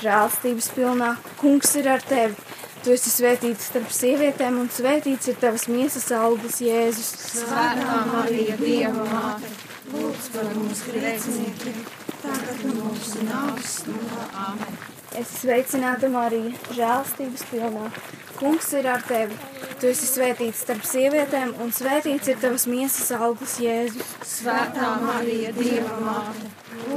žēlstības 0.00 0.70
pilnā. 0.72 1.10
Kungs 1.36 1.74
ir 1.76 1.90
ar 1.92 2.00
tevi. 2.00 2.36
Tu 2.80 2.94
esi 2.94 3.10
svētīts 3.12 3.66
starp 3.68 3.90
sievietēm, 3.92 4.56
un 4.62 4.70
svētīts 4.72 5.28
ir 5.28 5.36
tavs 5.42 5.66
miesas 5.68 6.06
augurs, 6.16 6.60
Jēzus. 6.64 7.10
Svētā 7.34 7.98
Marija, 8.08 8.54
Dieva 8.62 9.04
māte, 9.10 9.50
lūdz 9.92 10.28
par 10.32 10.48
mums 10.54 10.80
grēciniekiem, 10.86 11.82
tagad 12.22 12.62
un 12.70 12.78
mūsu 12.78 13.26
nāves 13.28 13.74
stundā. 13.82 14.24
Āmen. 14.46 14.78
Es 15.20 15.34
sveicināta 15.42 16.08
Marija, 16.14 16.54
žēlstības 16.78 17.44
pilnā. 17.50 17.90
Kungs 18.38 18.70
ir 18.78 18.88
ar 18.88 19.04
tevi. 19.10 19.36
Tu 19.82 19.90
esi 19.92 20.08
svētīts 20.08 20.62
starp 20.64 20.86
sievietēm, 20.86 21.58
un 21.60 21.76
svētīts 21.76 22.32
ir 22.32 22.40
tavs 22.40 22.64
miesas 22.70 23.12
augurs, 23.18 23.58
Jēzus. 23.62 24.16
Svētā 24.32 24.94
Marija, 25.02 25.52
Dieva 25.58 26.00
māte, 26.06 26.54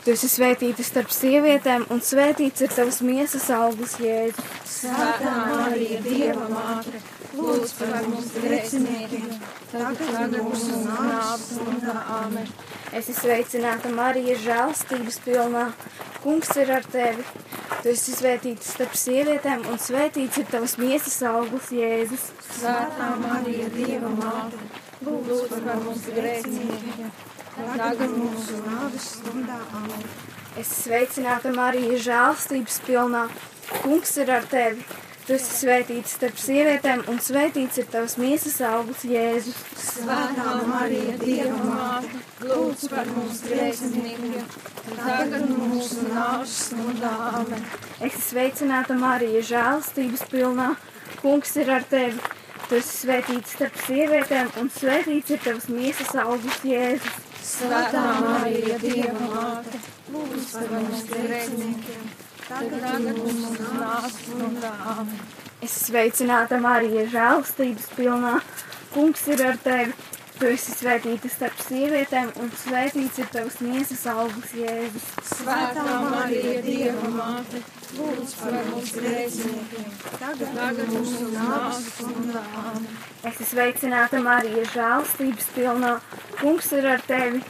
Tu 0.00 0.14
esi 0.14 0.30
svētīta 0.32 0.84
starp 0.86 1.10
sievietēm, 1.12 1.82
un 1.92 1.98
svētīts 2.00 2.64
ir 2.64 2.70
tavs 2.72 3.02
miesas 3.04 3.50
augurs, 3.52 3.98
Jēzus. 4.00 4.46
Svētā 4.64 5.32
Marija, 5.50 5.98
Dieva 6.06 6.46
māte, 6.48 7.02
lūdz 7.36 7.74
par 7.76 8.06
mums 8.08 8.30
grēciniekiem, 8.38 9.26
tagad 9.74 10.38
mūsu 10.40 10.78
nāves 10.86 11.44
stundā. 11.50 11.98
Āmen. 12.16 12.48
Es 12.90 13.10
esmu 13.10 13.18
sveicināta 13.18 13.92
Marija, 13.92 14.38
žēlstības 14.40 15.20
pilnā. 15.26 15.66
Kungs 16.24 16.56
ir 16.56 16.72
ar 16.78 16.88
tevi. 16.96 17.26
Tu 17.82 17.92
esi 17.92 18.16
svētīta 18.16 18.64
starp 18.64 18.96
sievietēm, 18.96 19.66
un 19.68 19.76
svētīts 19.80 20.40
ir 20.40 20.48
tavs 20.48 20.78
miesas 20.80 21.20
augurs, 21.28 21.68
Jēzus. 21.76 22.24
Svētā 22.56 23.12
Marija, 23.20 23.68
Dieva 23.76 24.10
māte, 24.16 24.64
lūdz 25.04 25.60
par 25.60 25.84
mums 25.84 26.08
grēciniekiem, 26.08 27.12
tagad 27.56 28.16
mūsu 28.16 28.58
nāves 28.64 29.12
stundā. 29.16 29.60
Āmen. 29.80 30.08
Es 30.58 30.70
sveicināta 30.82 31.52
Marija, 31.54 31.98
žēlstības 32.08 32.80
pilnā. 32.86 33.28
Kungs 33.84 34.16
ir 34.18 34.32
ar 34.34 34.48
tevi. 34.50 34.82
Tu 35.30 35.36
esi 35.36 35.52
svētīts 35.60 36.16
starp 36.16 36.38
sievietēm, 36.42 37.04
un 37.12 37.20
svētīts 37.22 37.78
ir 37.78 37.86
tavs 37.92 38.16
miesas 38.18 38.56
augurs, 38.66 39.04
Jēzus. 39.06 39.60
Svētā 39.78 40.56
Marija, 40.66 41.14
Dieva 41.20 41.60
māte, 41.68 42.22
lūdz 42.42 42.88
par 42.90 43.06
mums 43.14 43.44
grēciniekiem, 43.46 44.48
tagad 44.96 45.46
mūsu 45.52 46.08
nāves 46.08 46.56
stundā. 46.64 47.14
Āmen. 47.44 47.64
Es 48.02 48.18
sveicināta 48.26 48.98
Marija, 48.98 49.44
žēlstības 49.52 50.26
pilnā. 50.32 50.72
Kungs 51.20 51.54
ir 51.62 51.70
ar 51.78 51.86
tevi. 51.86 52.18
Tu 52.66 52.80
esi 52.80 53.04
svētīts 53.04 53.54
starp 53.54 53.78
sievietēm, 53.86 54.50
un 54.58 54.74
svētīts 54.74 55.36
ir 55.36 55.46
tavs 55.46 55.70
miesas 55.70 56.10
augurs, 56.24 56.64
Jēzus. 56.66 57.29
Svētā 57.40 58.02
Marija, 58.20 58.76
Dieva 58.82 59.28
māte, 59.30 59.78
lūdz 60.12 60.48
par 60.52 60.72
mums 60.74 61.04
grēciniekiem, 61.08 62.10
tagad 62.46 62.88
un 63.00 63.06
mūsu 63.20 63.68
nāves 63.80 64.18
stundā. 64.18 64.72
Āmen. 64.92 65.22
Es 65.64 65.76
sveicināta 65.86 66.60
Marija, 66.60 67.06
žēlstības 67.14 67.88
pilnā. 67.96 68.36
Kungs 68.94 69.26
ir 69.32 69.44
ar 69.46 69.58
tevi. 69.64 69.94
Tu 70.40 70.48
esi 70.48 70.72
svētīta 70.72 71.28
starp 71.28 71.58
sievietēm, 71.66 72.30
un 72.40 72.46
svētīts 72.56 73.18
ir 73.20 73.26
tavs 73.28 73.58
miesas 73.60 74.06
augurs, 74.08 74.54
Jēzus. 74.56 75.08
Svētā 75.28 75.82
Marija, 75.84 76.62
Dieva 76.64 77.10
māte, 77.12 77.60
lūdz 77.98 78.32
par 78.38 78.56
mums 78.70 78.94
grēciniekiem, 78.96 79.90
tagad 80.14 80.56
un 80.62 80.94
mūsu 80.94 81.28
nāves 81.34 81.90
stundā. 81.90 82.44
Es 83.20 83.34
esmu 83.34 83.50
sveicināta 83.50 84.22
Marija, 84.24 84.64
žēlstības 84.72 85.50
pilnā. 85.58 85.92
Kungs 86.40 86.72
ir 86.78 86.88
ar 86.94 87.04
tevi. 87.04 87.42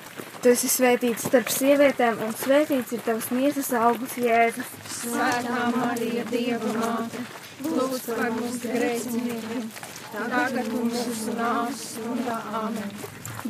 Tu 0.43 0.51
esi 0.57 0.73
svētīts 0.75 1.29
starp 1.31 1.55
sievietēm, 1.55 2.19
un 2.27 2.35
svētīts 2.43 2.97
ir 2.99 3.07
tavs 3.07 3.31
miesas 3.31 3.71
augurs, 3.85 4.19
Jēzus. 4.19 4.75
Svētā 4.97 5.71
Marija, 5.79 6.27
Dieva 6.35 6.75
māte, 6.83 7.23
lūdz 7.71 8.11
par 8.11 8.35
mums 8.35 8.59
grēciniekiem, 8.67 9.71
tagad 10.13 10.71
un 10.75 10.91
mūsu 10.91 11.35
nāves 11.39 11.83
stundā. 11.93 12.39
Āmen. 12.61 12.95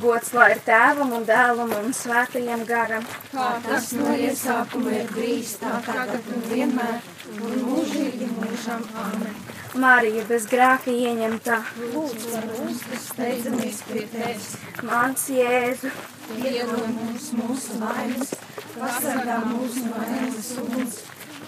Gods 0.00 0.32
lai 0.36 0.50
ir 0.54 0.60
tēvam 0.64 1.14
un 1.16 1.24
dēlam 1.26 1.72
un 1.80 1.94
svētajam 1.96 2.62
garam. 2.68 3.06
Kā 3.32 3.48
tas 3.64 3.90
no 3.98 4.12
iesākuma 4.14 4.92
ir 5.00 5.10
bijis, 5.16 5.56
tā 5.62 5.80
tagad 5.86 6.28
un 6.34 6.44
vienmēr, 6.52 7.00
un 7.36 7.64
mūžīgi 7.66 8.30
mūžam. 8.36 8.86
Āmen. 9.04 9.34
Marija 9.80 10.24
bez 10.26 10.46
grēka 10.50 10.90
ieņemtā. 10.90 11.58
Lūdz 11.92 12.24
par 12.32 12.46
mums, 12.52 12.80
kas 12.90 13.04
steidzamies 13.12 13.82
pie 13.86 14.02
tevis, 14.10 14.48
Mans 14.86 15.28
Jēzu, 15.30 15.92
piedod 16.32 16.88
mums 16.96 17.28
mūsu 17.38 17.78
vainas, 17.82 18.34
pasargā 18.74 19.38
mūs 19.52 19.78
no 19.86 20.02
ēnas 20.08 20.50
uguns, 20.64 20.98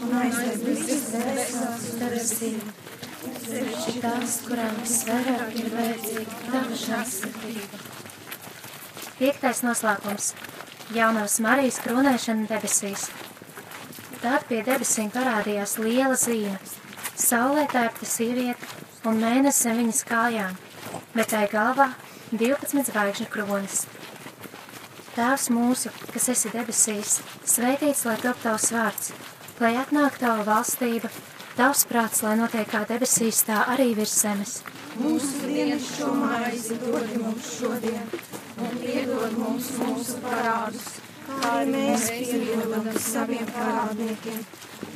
un 0.02 0.14
aizved 0.20 0.62
visas 0.68 1.10
dvēseles 1.16 1.90
uz 1.90 2.00
debesīm. 2.04 2.81
Sevišķi 3.22 4.00
tās, 4.02 4.36
kurām 4.42 4.78
visvairāk 4.82 5.52
ir 5.60 5.68
vajadzīga 5.70 6.38
tava 6.42 6.78
žēlsirdība. 6.80 7.78
Piektais 9.20 9.60
noslēpums- 9.62 10.32
jaunās 10.98 11.38
Marijas 11.44 11.78
kronēšana 11.84 12.48
debesīs. 12.50 13.04
Tad 14.24 14.48
pie 14.48 14.62
debesīm 14.66 15.12
parādījās 15.14 15.76
liela 15.78 16.18
zīme. 16.18 16.58
Saulē 17.14 17.68
tērpta 17.70 18.06
sieviete 18.06 18.66
un 19.06 19.22
mēnesis 19.22 19.68
zem 19.68 19.78
viņas 19.78 20.04
kājām, 20.10 20.56
bet 21.14 21.28
tai 21.30 21.46
galvā 21.52 21.92
12 22.32 22.90
zvaigžņu 22.90 23.28
kronis. 23.30 23.84
Tēvs 25.14 25.50
mūsu, 25.54 25.92
kas 26.12 26.28
esi 26.34 26.50
debesīs, 26.50 27.20
svētīts 27.44 28.04
lai 28.08 28.16
top 28.16 28.42
tavs 28.42 28.72
vārds, 28.72 29.12
lai 29.60 29.76
atnāk 29.76 30.18
tava 30.18 30.42
valstība, 30.42 31.10
tavs 31.58 31.84
prāts, 31.90 32.22
lai 32.26 32.34
notiek 32.40 32.68
kā 32.70 32.82
debesīs, 32.88 33.42
tā 33.48 33.62
arī 33.74 33.92
virs 33.98 34.14
zemes. 34.24 34.56
Mūsu 35.00 35.48
dienas 35.48 35.88
šo 35.96 36.10
maizi 36.18 36.78
dod 36.82 37.14
mums 37.22 37.50
šodien, 37.58 38.08
un 38.58 38.78
piedod 38.82 39.38
mums 39.38 39.70
mūsu 39.80 40.18
parādus, 40.24 40.88
kā 41.28 41.40
arī 41.52 41.74
mēs 41.76 42.08
piedodam 42.18 42.88
saviem 43.06 43.52
parādniekiem, 43.56 44.40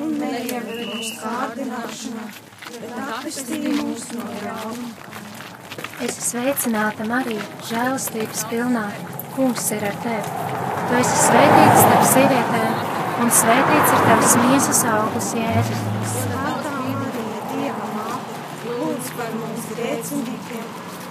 un 0.01 0.17
neieved 0.23 0.83
mūsu 0.93 1.13
kārdināšanā, 1.25 2.31
bet 2.71 2.97
atpestī 3.07 3.63
mūs 3.67 4.11
no 4.17 4.33
ļauna. 4.45 4.95
Es 5.97 6.11
esmu 6.13 6.25
sveicināta 6.29 7.05
Marija, 7.09 7.45
žēlastības 7.65 8.43
pilnā. 8.51 8.83
Kungs 9.33 9.71
ir 9.73 9.85
ar 9.89 9.95
tevi. 10.01 10.35
Tu 10.89 10.97
esi 10.99 11.17
svētīts 11.23 11.79
starp 11.83 12.05
sievietēm, 12.11 12.83
un 13.25 13.33
svētīts 13.39 13.95
ir 13.95 14.03
tavs 14.05 14.35
miesas 14.43 14.83
augurs, 14.93 15.31
Jēzus. 15.37 15.87
Svētā 16.13 16.75
Marija, 16.85 17.41
Dieva 17.51 17.89
māte, 17.95 18.37
lūdz 18.69 19.11
par 19.17 19.33
mums 19.41 19.71
grēciniekiem, 19.73 20.69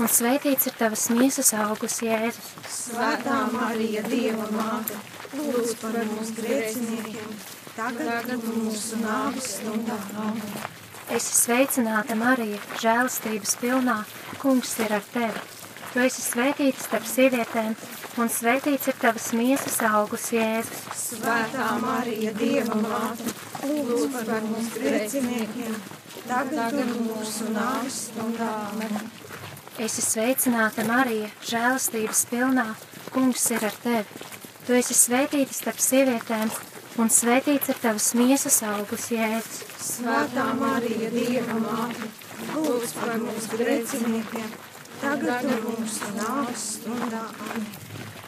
un 0.00 0.08
svētīts 0.08 0.68
ir 0.70 0.76
tavas 0.78 1.06
miesas 1.12 1.52
auglis, 1.60 1.98
Jēzus. 2.04 2.50
Svētā 2.72 3.40
Marija, 3.52 4.02
Dieva 4.08 4.46
māte, 4.54 4.96
lūdz 5.36 5.74
par 5.82 5.98
mums 6.08 6.32
grēciniekiem, 6.38 7.34
tagad 7.76 8.32
un 8.36 8.44
mūsu 8.64 9.00
nāves 9.02 9.56
stundā. 9.58 9.98
Amen. 10.24 10.68
Esi 11.10 11.36
sveicināta, 11.36 12.16
Marija, 12.16 12.60
žēlastības 12.80 13.56
pilnā, 13.60 13.98
kungs 14.40 14.76
ir 14.80 14.94
ar 14.96 15.06
tevi. 15.12 15.46
Tu 15.90 16.04
esi 16.04 16.22
svētīta 16.22 16.84
starp 16.84 17.08
sievietēm, 17.10 17.74
un 18.22 18.30
svētīts 18.30 18.92
ir 18.92 18.98
tavas 19.02 19.32
miesas 19.36 19.80
auglis, 19.90 20.28
Jēzus. 20.36 20.84
Svētā 21.04 21.72
Marija, 21.82 22.32
Dieva 22.38 22.78
māte, 22.78 23.34
lūdz 23.66 24.20
par 24.30 24.46
mums 24.46 24.70
grēciniekiem, 24.78 25.80
tagad 26.28 26.78
un 26.86 26.94
mūsu 27.10 27.50
nāves 27.56 28.06
stundā. 28.06 28.54
Amen. 28.70 29.10
Esi 29.80 30.02
sveicināta, 30.04 30.82
Marija, 30.84 31.30
žēlastības 31.48 32.26
pilnā, 32.28 32.66
kungs 33.14 33.46
ir 33.54 33.62
ar 33.64 33.76
tevi. 33.80 34.26
Tu 34.66 34.74
esi 34.76 34.92
svētīta 34.92 35.54
starp 35.56 35.78
sievietēm, 35.80 36.50
un 37.00 37.08
svētīts 37.08 37.70
ir 37.72 37.78
tavas 37.80 38.10
miesas 38.18 38.58
auglis, 38.68 39.06
Jēzus. 39.14 39.62
Svētā 39.80 40.44
Marija, 40.58 41.08
Dieva 41.14 41.56
māte, 41.62 42.10
lūdz 42.58 42.92
par 42.98 43.16
mums 43.22 43.46
grēciniekiem, 43.54 44.50
tagad 45.00 45.48
un 45.48 45.64
mūsu 45.70 46.12
nāves 46.18 46.66
stundā. 46.74 47.24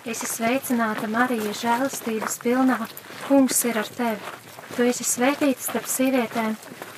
Esi 0.08 0.30
sveicināta, 0.32 1.10
Marija, 1.18 1.52
žēlastības 1.60 2.40
pilnā, 2.46 2.80
kungs 3.26 3.60
ir 3.68 3.82
ar 3.82 3.92
tevi. 4.00 4.32
Tu 4.72 4.88
esi 4.88 5.04
svētīta 5.04 5.68
starp 5.68 5.92
sievietēm, 5.98 6.56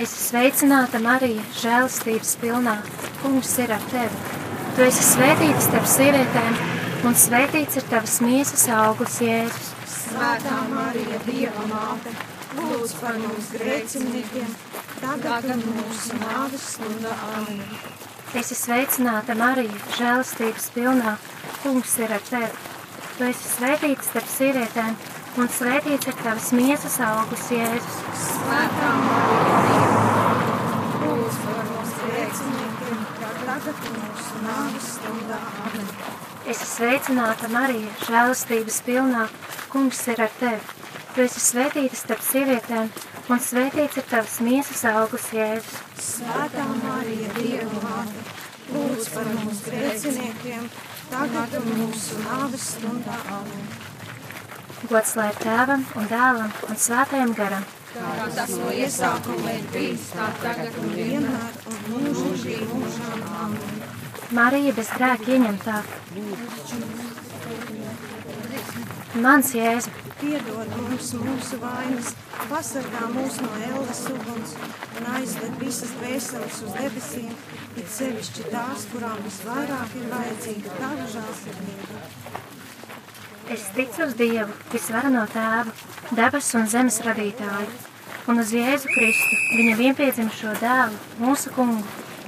Esi 0.00 0.16
sveicināta, 0.16 0.96
Marija, 1.04 1.42
žēlastības 1.60 2.36
pilnā, 2.40 2.78
kungs 3.20 3.50
ir 3.60 3.74
ar 3.76 3.82
tevi. 3.90 4.38
Tu 4.72 4.86
esi 4.86 5.04
svētīta 5.04 5.60
starp 5.60 5.88
sievietēm, 5.92 6.54
un 7.04 7.16
svētīts 7.18 7.76
ir 7.76 7.84
tavas 7.90 8.14
miesas 8.24 8.64
auglis, 8.72 9.18
Jēzus. 9.20 9.68
Svētā 9.92 10.62
Marija, 10.70 11.20
Dieva 11.26 11.66
māte, 11.68 12.14
lūdz 12.56 12.96
par 13.02 13.20
mums 13.20 13.52
grēciniekiem, 13.52 14.56
tagad 15.02 15.50
un 15.52 15.64
mūsu 15.68 16.16
nāves 16.22 16.68
stundā. 16.72 17.12
Amen. 17.36 17.60
Esi 18.40 18.56
sveicināta, 18.56 19.36
Marija, 19.36 19.76
žēlastības 19.98 20.70
pilnā, 20.72 21.18
kungs 21.60 21.98
ir 22.00 22.16
ar 22.16 22.24
tevi. 22.32 22.70
Tu 23.18 23.28
esi 23.28 23.50
svētīta 23.58 24.08
starp 24.08 24.30
sievietēm, 24.38 24.96
un 25.36 25.52
svētīts 25.52 26.08
ir 26.08 26.16
tavas 26.24 26.48
miesas 26.56 26.96
auglis, 27.04 27.44
Jēzus. 27.52 28.00
Svētā 28.22 28.88
Marija, 29.04 29.52
Dieva 29.66 30.00
māte, 30.16 31.02
lūdz 31.02 31.38
par 31.44 31.62
mums 31.68 31.92
grēciniekiem, 32.00 33.04
tagad 33.62 33.94
mūsu 33.94 34.40
nāves 34.42 34.86
stundā. 34.96 35.38
Amen. 35.62 35.90
Esi 36.50 36.66
sveicināta, 36.66 37.50
Marija, 37.52 37.90
žēlastības 38.08 38.78
pilnā, 38.86 39.26
kungs 39.70 40.00
ir 40.10 40.22
ar 40.24 40.32
tevi. 40.40 40.80
Tu 41.14 41.22
esi 41.26 41.42
svētīta 41.44 41.98
starp 41.98 42.24
sievietēm, 42.26 42.88
un 43.30 43.42
svētīts 43.44 44.00
ir 44.00 44.06
tavas 44.10 44.40
miesas 44.42 44.82
auglis, 44.90 45.28
Jēzus. 45.36 45.78
Svētā 46.02 46.64
Marija, 46.80 47.30
Dieva 47.36 47.84
māte, 47.84 48.24
lūdz 48.72 49.10
par 49.14 49.30
mums 49.36 49.62
grēciniekiem, 49.68 50.66
tagad 51.12 51.54
un 51.60 51.70
mūsu 51.76 52.18
nāves 52.24 52.66
stundā. 52.74 53.20
Amen. 53.36 53.70
Gods 54.90 55.14
lai 55.14 55.30
tēvam 55.38 55.86
un 55.94 56.10
dēlam 56.10 56.50
un 56.66 56.82
svētajam 56.88 57.36
garam. 57.38 57.68
Kā 57.92 58.26
tas 58.34 58.56
no 58.56 58.72
iesākuma 58.72 59.52
ir 59.54 59.66
bijis, 59.70 60.10
tā 60.16 60.32
tagad 60.42 60.78
un 60.80 60.94
vienmēr 60.96 61.41
mūžīgi 61.90 62.68
mūžām. 62.70 63.26
Amen. 63.46 63.82
Marija 64.32 64.72
bez 64.76 64.92
grēka 64.96 65.34
ieņemtā. 65.34 65.82
Mans 69.22 69.50
Jēzu, 69.52 69.90
Piedod 70.22 70.68
mums 70.78 71.08
mūsu 71.18 71.56
vainas, 71.58 72.12
pasargā 72.46 73.08
mūs 73.10 73.40
no 73.42 73.48
ēlas 73.66 74.02
uguns 74.12 74.52
un 75.00 75.08
aizved 75.16 75.56
visas 75.58 75.90
dvēseles 75.98 76.60
uz 76.62 76.76
debesīm, 76.78 77.32
it 77.74 77.90
sevišķi 77.90 78.46
tās, 78.52 78.84
kurām 78.92 79.18
visvairāk 79.26 79.96
ir 79.98 80.06
vajadzīga 80.12 80.76
tava 80.78 81.08
žēlsirdība. 81.16 81.98
es 83.50 83.66
ticu 83.74 84.06
uz 84.06 84.14
Dievu, 84.22 84.54
visvarano 84.72 85.26
tēvu, 85.34 85.74
debesu 86.14 86.60
un 86.60 86.70
zemes 86.76 87.02
radītāju, 87.02 87.91
un 88.30 88.38
uz 88.38 88.52
Jēzu 88.54 88.90
Kristu, 88.92 89.38
viņa 89.56 89.74
vienpiedzimušo 89.80 90.52
dēlu, 90.60 90.98
mūsu 91.22 91.50
kungu, 91.56 91.82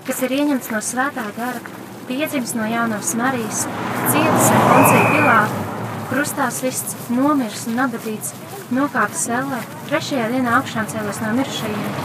kas 0.06 0.22
ir 0.26 0.34
ieņemts 0.40 0.72
no 0.74 0.80
svētā 0.82 1.26
gara, 1.36 1.60
piedzimis 2.08 2.54
no 2.58 2.66
jaunās 2.68 3.14
Marijas, 3.18 3.62
cietis 4.10 4.50
ar 4.50 4.66
Poncija 4.70 5.04
Pilātu, 5.12 5.62
krustā 6.10 6.48
sists, 6.54 6.98
nomirs 7.14 7.68
un 7.70 7.78
nabadīts, 7.78 8.34
nokāpis 8.74 9.28
sellē, 9.28 9.62
trešajā 9.88 10.28
dienā 10.34 10.58
augšām 10.58 10.90
cēlies 10.90 11.22
no 11.22 11.32
mirušajiem, 11.38 11.96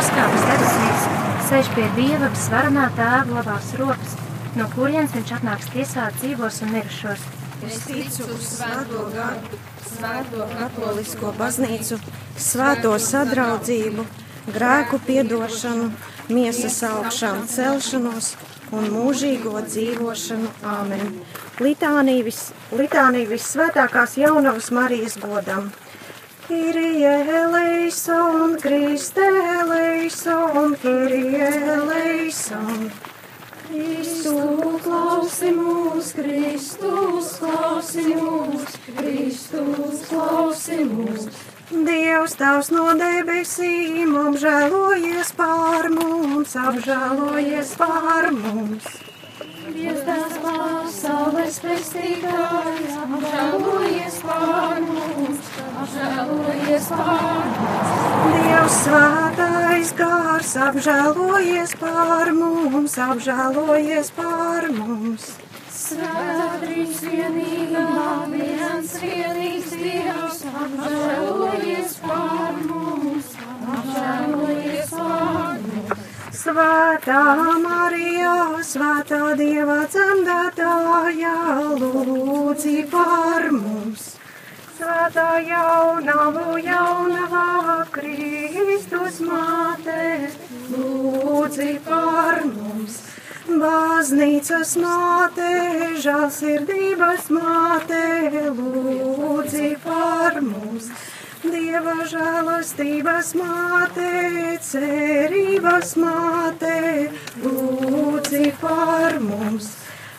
uzkāpis 0.00 0.48
debesīs, 0.50 1.08
sēž 1.50 1.72
pie 1.76 1.88
Dieva 2.00 2.32
visvarenā 2.32 2.88
tēva 2.96 3.40
labās 3.42 3.74
rokas, 3.80 4.18
no 4.56 4.70
kurienes 4.72 5.14
viņš 5.16 5.38
atnāks 5.38 5.72
tiesāt 5.74 6.16
dzīvos 6.22 6.62
un 6.64 6.78
mirušos. 6.78 7.33
Es 7.62 7.84
ticu 7.86 8.26
uz 8.34 8.48
svēto 8.56 9.04
garu, 9.14 9.58
svēto 9.86 10.48
katolisko 10.50 11.30
baznīcu, 11.38 12.00
svēto 12.36 12.96
sadraudzību, 12.98 14.04
grēku 14.56 14.98
piedošanu, 15.06 15.92
miesas 16.34 16.80
augšām 16.88 17.46
celšanos 17.48 18.34
un 18.74 18.90
mūžīgo 18.96 19.62
dzīvošanu. 19.68 20.50
Āmen. 20.74 21.14
Litānija, 21.62 22.26
vis, 22.26 22.42
vissvētākās 22.74 24.18
jaunavas 24.18 24.70
Marijas 24.74 25.16
godam. 25.22 25.70
Kyrie 26.48 27.14
eleison, 27.38 28.58
Kriste 28.60 29.24
eleison, 29.60 30.74
Kyrie 30.82 31.48
eleison. 31.78 32.90
Kristus 33.74 34.82
klausi 34.84 35.48
mūs, 35.50 36.10
Kristus 36.14 37.30
klausi 37.40 38.04
mūs, 38.14 38.76
Kristus 38.98 40.04
klausi 40.06 40.78
mūs. 40.86 41.26
Dievs 41.72 42.36
tavs 42.38 42.70
no 42.70 42.92
debesīm 43.00 44.14
apžēlojies 44.20 45.32
pār 45.40 45.90
mums, 45.96 46.54
apžēlojies 46.54 47.74
pār 47.80 48.30
mums. 48.36 48.86
Tās 49.74 50.34
pasaules 50.38 51.56
pestītājs, 51.58 52.92
apžēlojies 53.04 54.18
pār 54.22 54.84
mums, 54.86 55.48
apžēlojies 55.82 56.86
pār 56.92 57.48
mums. 57.56 57.88
Dievs 58.44 58.76
svētais 58.84 59.90
gars 59.98 60.52
apžēlojies 60.68 61.74
pār 61.80 62.30
mums, 62.38 62.94
apžēlojies 63.08 64.12
pār 64.14 64.70
mums. 64.78 65.26
Svētrīs 65.74 67.02
vienīgā, 67.08 67.88
viens 68.30 68.94
vienīgs 69.02 69.74
Dievs, 69.74 70.44
apžēlojies 70.54 71.03
Svētā 76.44 77.20
Marija, 77.56 78.32
svētā 78.68 79.30
Dieva 79.38 79.78
dzemdētāja, 79.88 81.36
lūdzi 81.80 82.82
par 82.90 83.46
mums. 83.54 84.02
svētā 84.76 85.24
jaunavu 85.46 86.58
jaunavā 86.66 87.86
Kristus 87.94 89.22
māte, 89.24 90.28
lūdzi 90.74 91.70
par 91.88 92.44
mums. 92.50 93.00
Baznīcas 93.48 94.76
māte, 94.84 95.50
žālsirdības 96.04 97.32
māte, 97.38 98.04
lūdzi 98.60 99.72
par 99.88 100.42
mums. 100.44 100.92
Dieva 101.44 102.06
žēlastības 102.08 103.34
māte, 103.36 104.04
cerības 104.64 105.90
māte, 106.00 106.76
lūdzi 107.42 108.48
par 108.62 109.18
mums. 109.20 109.66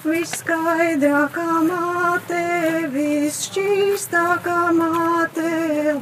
Viskaidrākā 0.05 1.47
māte, 1.65 2.43
visšķīstākā 2.93 4.59
māte, 4.77 5.49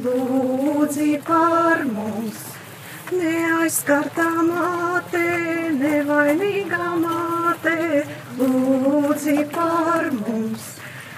lūdzi 0.04 1.08
par 1.24 1.86
mums. 1.88 2.44
Neaizskartā 3.14 4.28
māte, 4.50 5.24
nevainīgā 5.80 6.92
māte, 7.00 7.78
lūdzi 8.42 9.40
par 9.56 10.12
mums. 10.20 10.74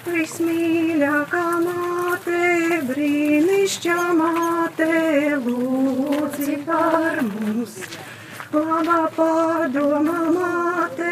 Vismīļākā 0.06 1.46
māte, 1.66 2.42
brīnišķā 3.66 4.02
māte, 4.14 4.86
lūdzi 5.42 6.56
par 6.66 7.18
mums. 7.26 7.72
Labā 8.52 8.98
pārdomā 9.16 10.20
māte, 10.36 11.08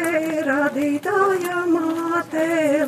radītāja 0.47 1.65
māte, 1.67 2.45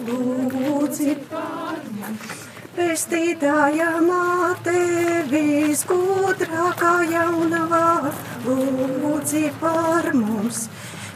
lūdzi 0.07 1.17
par 1.27 1.83
mums. 1.97 2.47
Pestītāja 2.77 3.91
māte, 4.07 4.77
visgudrākā 5.35 6.95
jaunavā, 7.11 8.13
lūdzi 8.47 9.51
par 9.59 10.11
mums. 10.13 10.69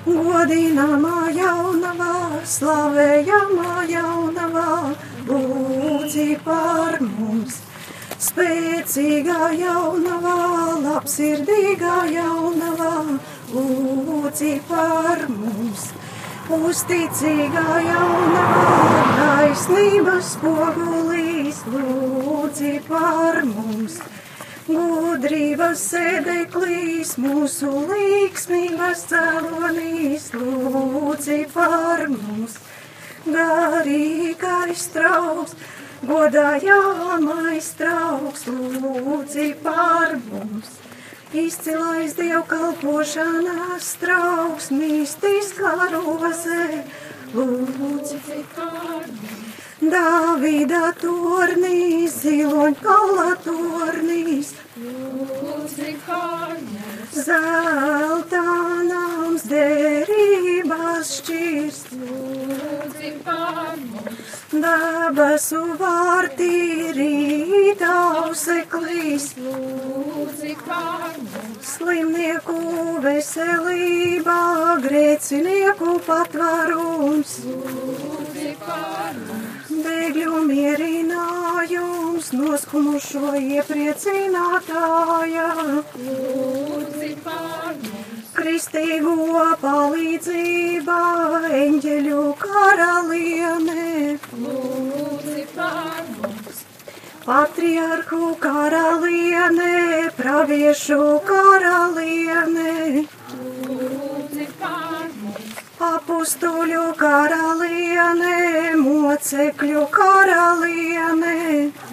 Godināmā 0.03 1.31
jaunavā, 1.39 2.13
slavējamā 2.43 3.87
jaunavā, 3.95 4.69
lūdzi 5.31 6.31
par 6.43 6.99
mums. 6.99 7.61
Spēcīgā 8.21 9.47
jaunavā, 9.57 10.33
labsirdīgā 10.83 11.95
jaunavā, 12.13 12.91
lūdzi 13.49 14.51
par 14.67 15.23
mums. 15.25 15.87
Uzticīgā 16.51 17.79
jaunavā, 17.87 18.67
taisnības 19.17 20.29
spogulīs, 20.35 21.63
lūdzi 21.73 22.75
par 22.85 23.41
mums. 23.49 23.97
Gudrības 24.69 25.81
sēdeklīs, 25.89 27.17
mūsu 27.25 27.73
līksmības 27.89 29.05
cēlonīs, 29.09 30.29
lūdzi 30.37 31.41
par 31.57 32.05
mums. 32.13 32.61
Garīgais 33.25 34.91
trauks, 34.93 35.57
godājāmais 36.07 37.67
trauks, 37.77 38.47
lūdzi 38.47 39.51
par 39.63 40.17
mums. 40.29 40.77
Izcilais 41.31 42.17
dievkalpošanās 42.17 43.93
trauks, 44.01 44.71
mistiskā 44.75 45.77
rozē, 45.93 46.67
lūdzi 47.37 48.43
par 48.57 49.07
mums. 49.07 49.50
Dāvida 49.81 50.91
turnīs, 51.01 52.19
ziloņkala 52.21 53.31
turnīs. 53.41 54.51
Zelta 57.11 58.43
nams 58.85 59.47
derības 59.49 61.15
šķirst. 61.17 61.95
Dabasu 64.51 65.63
vārtī 65.81 66.51
lūdzi 69.41 70.53
pārmus. 70.67 71.65
Slimnieku 71.71 72.59
veselībā, 73.07 74.41
grēcinieku 74.85 75.97
patvarums, 76.05 77.33
lūdzi 77.47 78.53
Bēgļu 79.81 80.39
mierinājums, 80.47 82.27
noskumušo 82.37 83.31
iepriecinātāja. 83.39 85.45
Kristīgo 88.37 89.45
palīdzībā, 89.61 90.97
eņģeļu 91.61 92.25
karaliene. 92.43 93.87
Patriarhu 97.25 98.29
karaliene, 98.45 99.73
praviešu 100.19 101.01
karaliene. 101.31 102.77
Apustuļu 105.91 106.81
karaliene, 106.95 108.35
mocekļu 108.79 109.81
karaliene, 109.91 111.33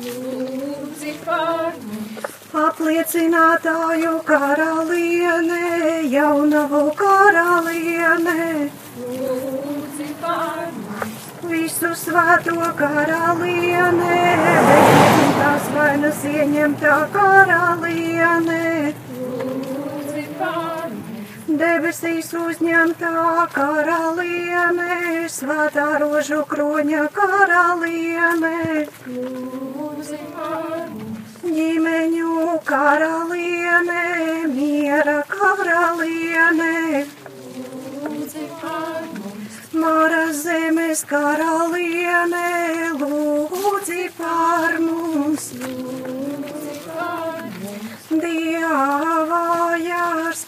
lūdzi 0.04 1.14
par 1.24 1.72
mums. 1.86 2.36
Apliecinātāju 2.62 4.12
karaliene, 4.28 5.62
jaunavu 6.12 6.84
karaliene, 7.00 8.46
lūdzi 9.00 10.08
par 10.22 10.62
mums. 10.76 11.26
Visu 11.48 11.90
svēto 12.04 12.70
karaliene, 12.78 14.22
bezmaz 14.70 15.68
vainas 15.74 16.22
ieņemtā 16.36 16.96
karaliene, 17.18 18.62
debesīs 21.58 22.28
uzņemtā 22.38 23.12
karaliene, 23.54 25.26
svētā 25.32 25.86
rožu 26.02 26.40
kroņa 26.52 27.04
karaliene. 27.16 28.86
Ģimeņu 31.58 32.58
karaliene, 32.68 34.04
miera 34.54 35.18
karaliene. 35.34 37.04
Mara 39.78 40.24
zemes 40.44 41.04
karaliene, 41.12 42.48
lūdzi 43.02 44.08
par 44.18 44.80
mums. 44.80 45.07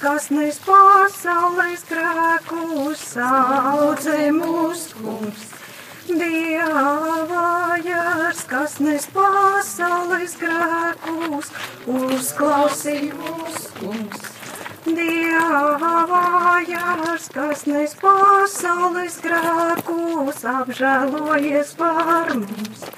Kas 0.00 0.30
nes 0.32 0.56
pasaules 0.64 1.82
grēkus, 1.84 3.00
saudzē 3.12 4.30
mūsu 4.32 4.96
kungs. 4.96 5.42
Dieva 6.08 7.76
jārs, 7.84 8.40
kas 8.48 8.78
nes 8.80 9.04
pasaules 9.12 10.36
grēkus, 10.40 11.52
uzklausī 11.84 12.96
mūsu 13.12 13.68
kungs. 13.76 14.24
Dieva 14.88 16.58
jārs, 16.64 17.28
kas 17.36 17.66
nes 17.68 17.92
pasaules 18.00 19.20
grēkus, 19.26 20.44
apžēlojies 20.56 21.76
par 21.76 22.32
mums. 22.40 22.88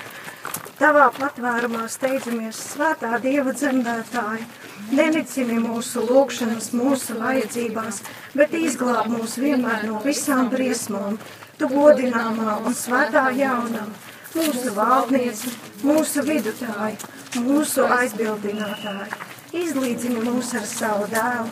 Tavā 0.78 1.10
patvērumā 1.18 1.88
steidzamies 1.90 2.62
svētā 2.72 3.18
Dieva 3.22 3.52
dzemdētāji. 3.58 4.46
Nenicini 4.90 5.58
mūsu 5.62 6.02
lūgšanas, 6.08 6.72
mūsu 6.76 7.14
vajadzībās, 7.20 8.00
bet 8.34 8.54
izglāb 8.58 9.06
mūs 9.12 9.36
vienmēr 9.40 9.86
no 9.86 10.00
visām 10.04 10.50
briesmām. 10.52 11.18
Tu 11.58 11.68
godināmā 11.70 12.58
un 12.66 12.74
svētā 12.74 13.28
jaunam, 13.38 13.92
mūsu 14.34 14.72
valdniece, 14.74 15.52
mūsu 15.86 16.24
vidutāji, 16.26 16.98
mūsu 17.44 17.86
aizbildinātāji. 17.98 19.12
Izlīdzini 19.62 20.24
mūs 20.26 20.54
ar 20.58 20.66
savu 20.66 21.06
dēlu, 21.12 21.48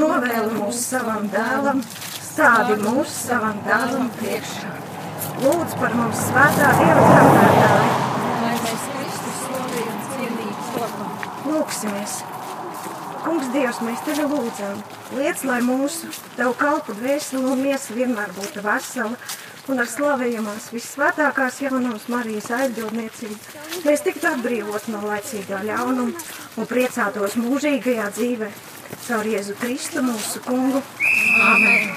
novēli 0.00 0.56
mūs 0.56 0.80
savam 0.92 1.28
dēlam, 1.34 1.82
stādi 2.30 2.78
mūs 2.86 3.10
savam 3.26 3.60
dēlam 3.66 4.08
priekšā. 4.20 4.72
Lūdz 5.44 5.78
par 5.80 5.94
mums 5.98 6.26
svētā 6.30 6.72
Dieva 6.80 7.06
dzemdētāji. 7.12 8.08
Lūksimies! 11.50 12.20
Dievs, 13.50 13.80
mēs 13.82 14.02
tevi 14.06 14.24
lūdzam. 14.30 14.82
Liec, 15.16 15.40
lai 15.48 15.60
mūsu 15.66 16.10
tev 16.36 16.52
kalpu 16.60 16.94
dvēseli 16.98 17.42
un 17.50 17.62
miesa 17.64 17.94
vienmēr 17.96 18.30
būtu 18.36 18.62
vesela, 18.62 19.16
un 19.70 19.82
ar 19.82 19.88
slavējamās 19.90 20.68
vissvētākās 20.74 21.60
jaunums 21.64 22.06
Marijas 22.12 22.50
aizbildniecību 22.56 23.84
mēs 23.86 24.04
tiktu 24.06 24.30
atbrīvot 24.30 24.86
no 24.92 25.02
laicīgā 25.06 25.62
ļaunuma 25.66 26.24
un 26.60 26.70
priecātos 26.70 27.36
mūžīgajā 27.40 28.08
dzīvē 28.16 28.52
caur 29.06 29.28
Jēzu 29.34 29.58
Kristu 29.60 30.06
mūsu 30.06 30.42
kungu. 30.46 30.82
Amen! 31.50 31.92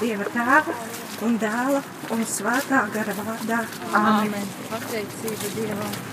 Dieva 0.00 0.30
tēva 0.34 0.78
un 1.26 1.38
dēla 1.42 1.82
un 2.14 2.24
svētā 2.26 2.86
gara 2.94 3.18
vārdā. 3.20 3.62
Amen! 3.98 4.50
Pateicība 4.70 5.54
Dievam. 5.58 6.11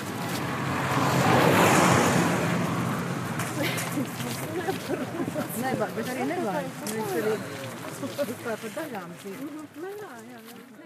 Nevar, 4.70 5.90
bet 5.96 6.12
arī 6.14 6.26
nevar. 6.30 6.68
Viņš 6.92 7.16
arī 7.20 7.34
vispār 8.30 8.60
par 8.66 8.76
daļām 8.78 9.16
dzīvo. 9.24 10.79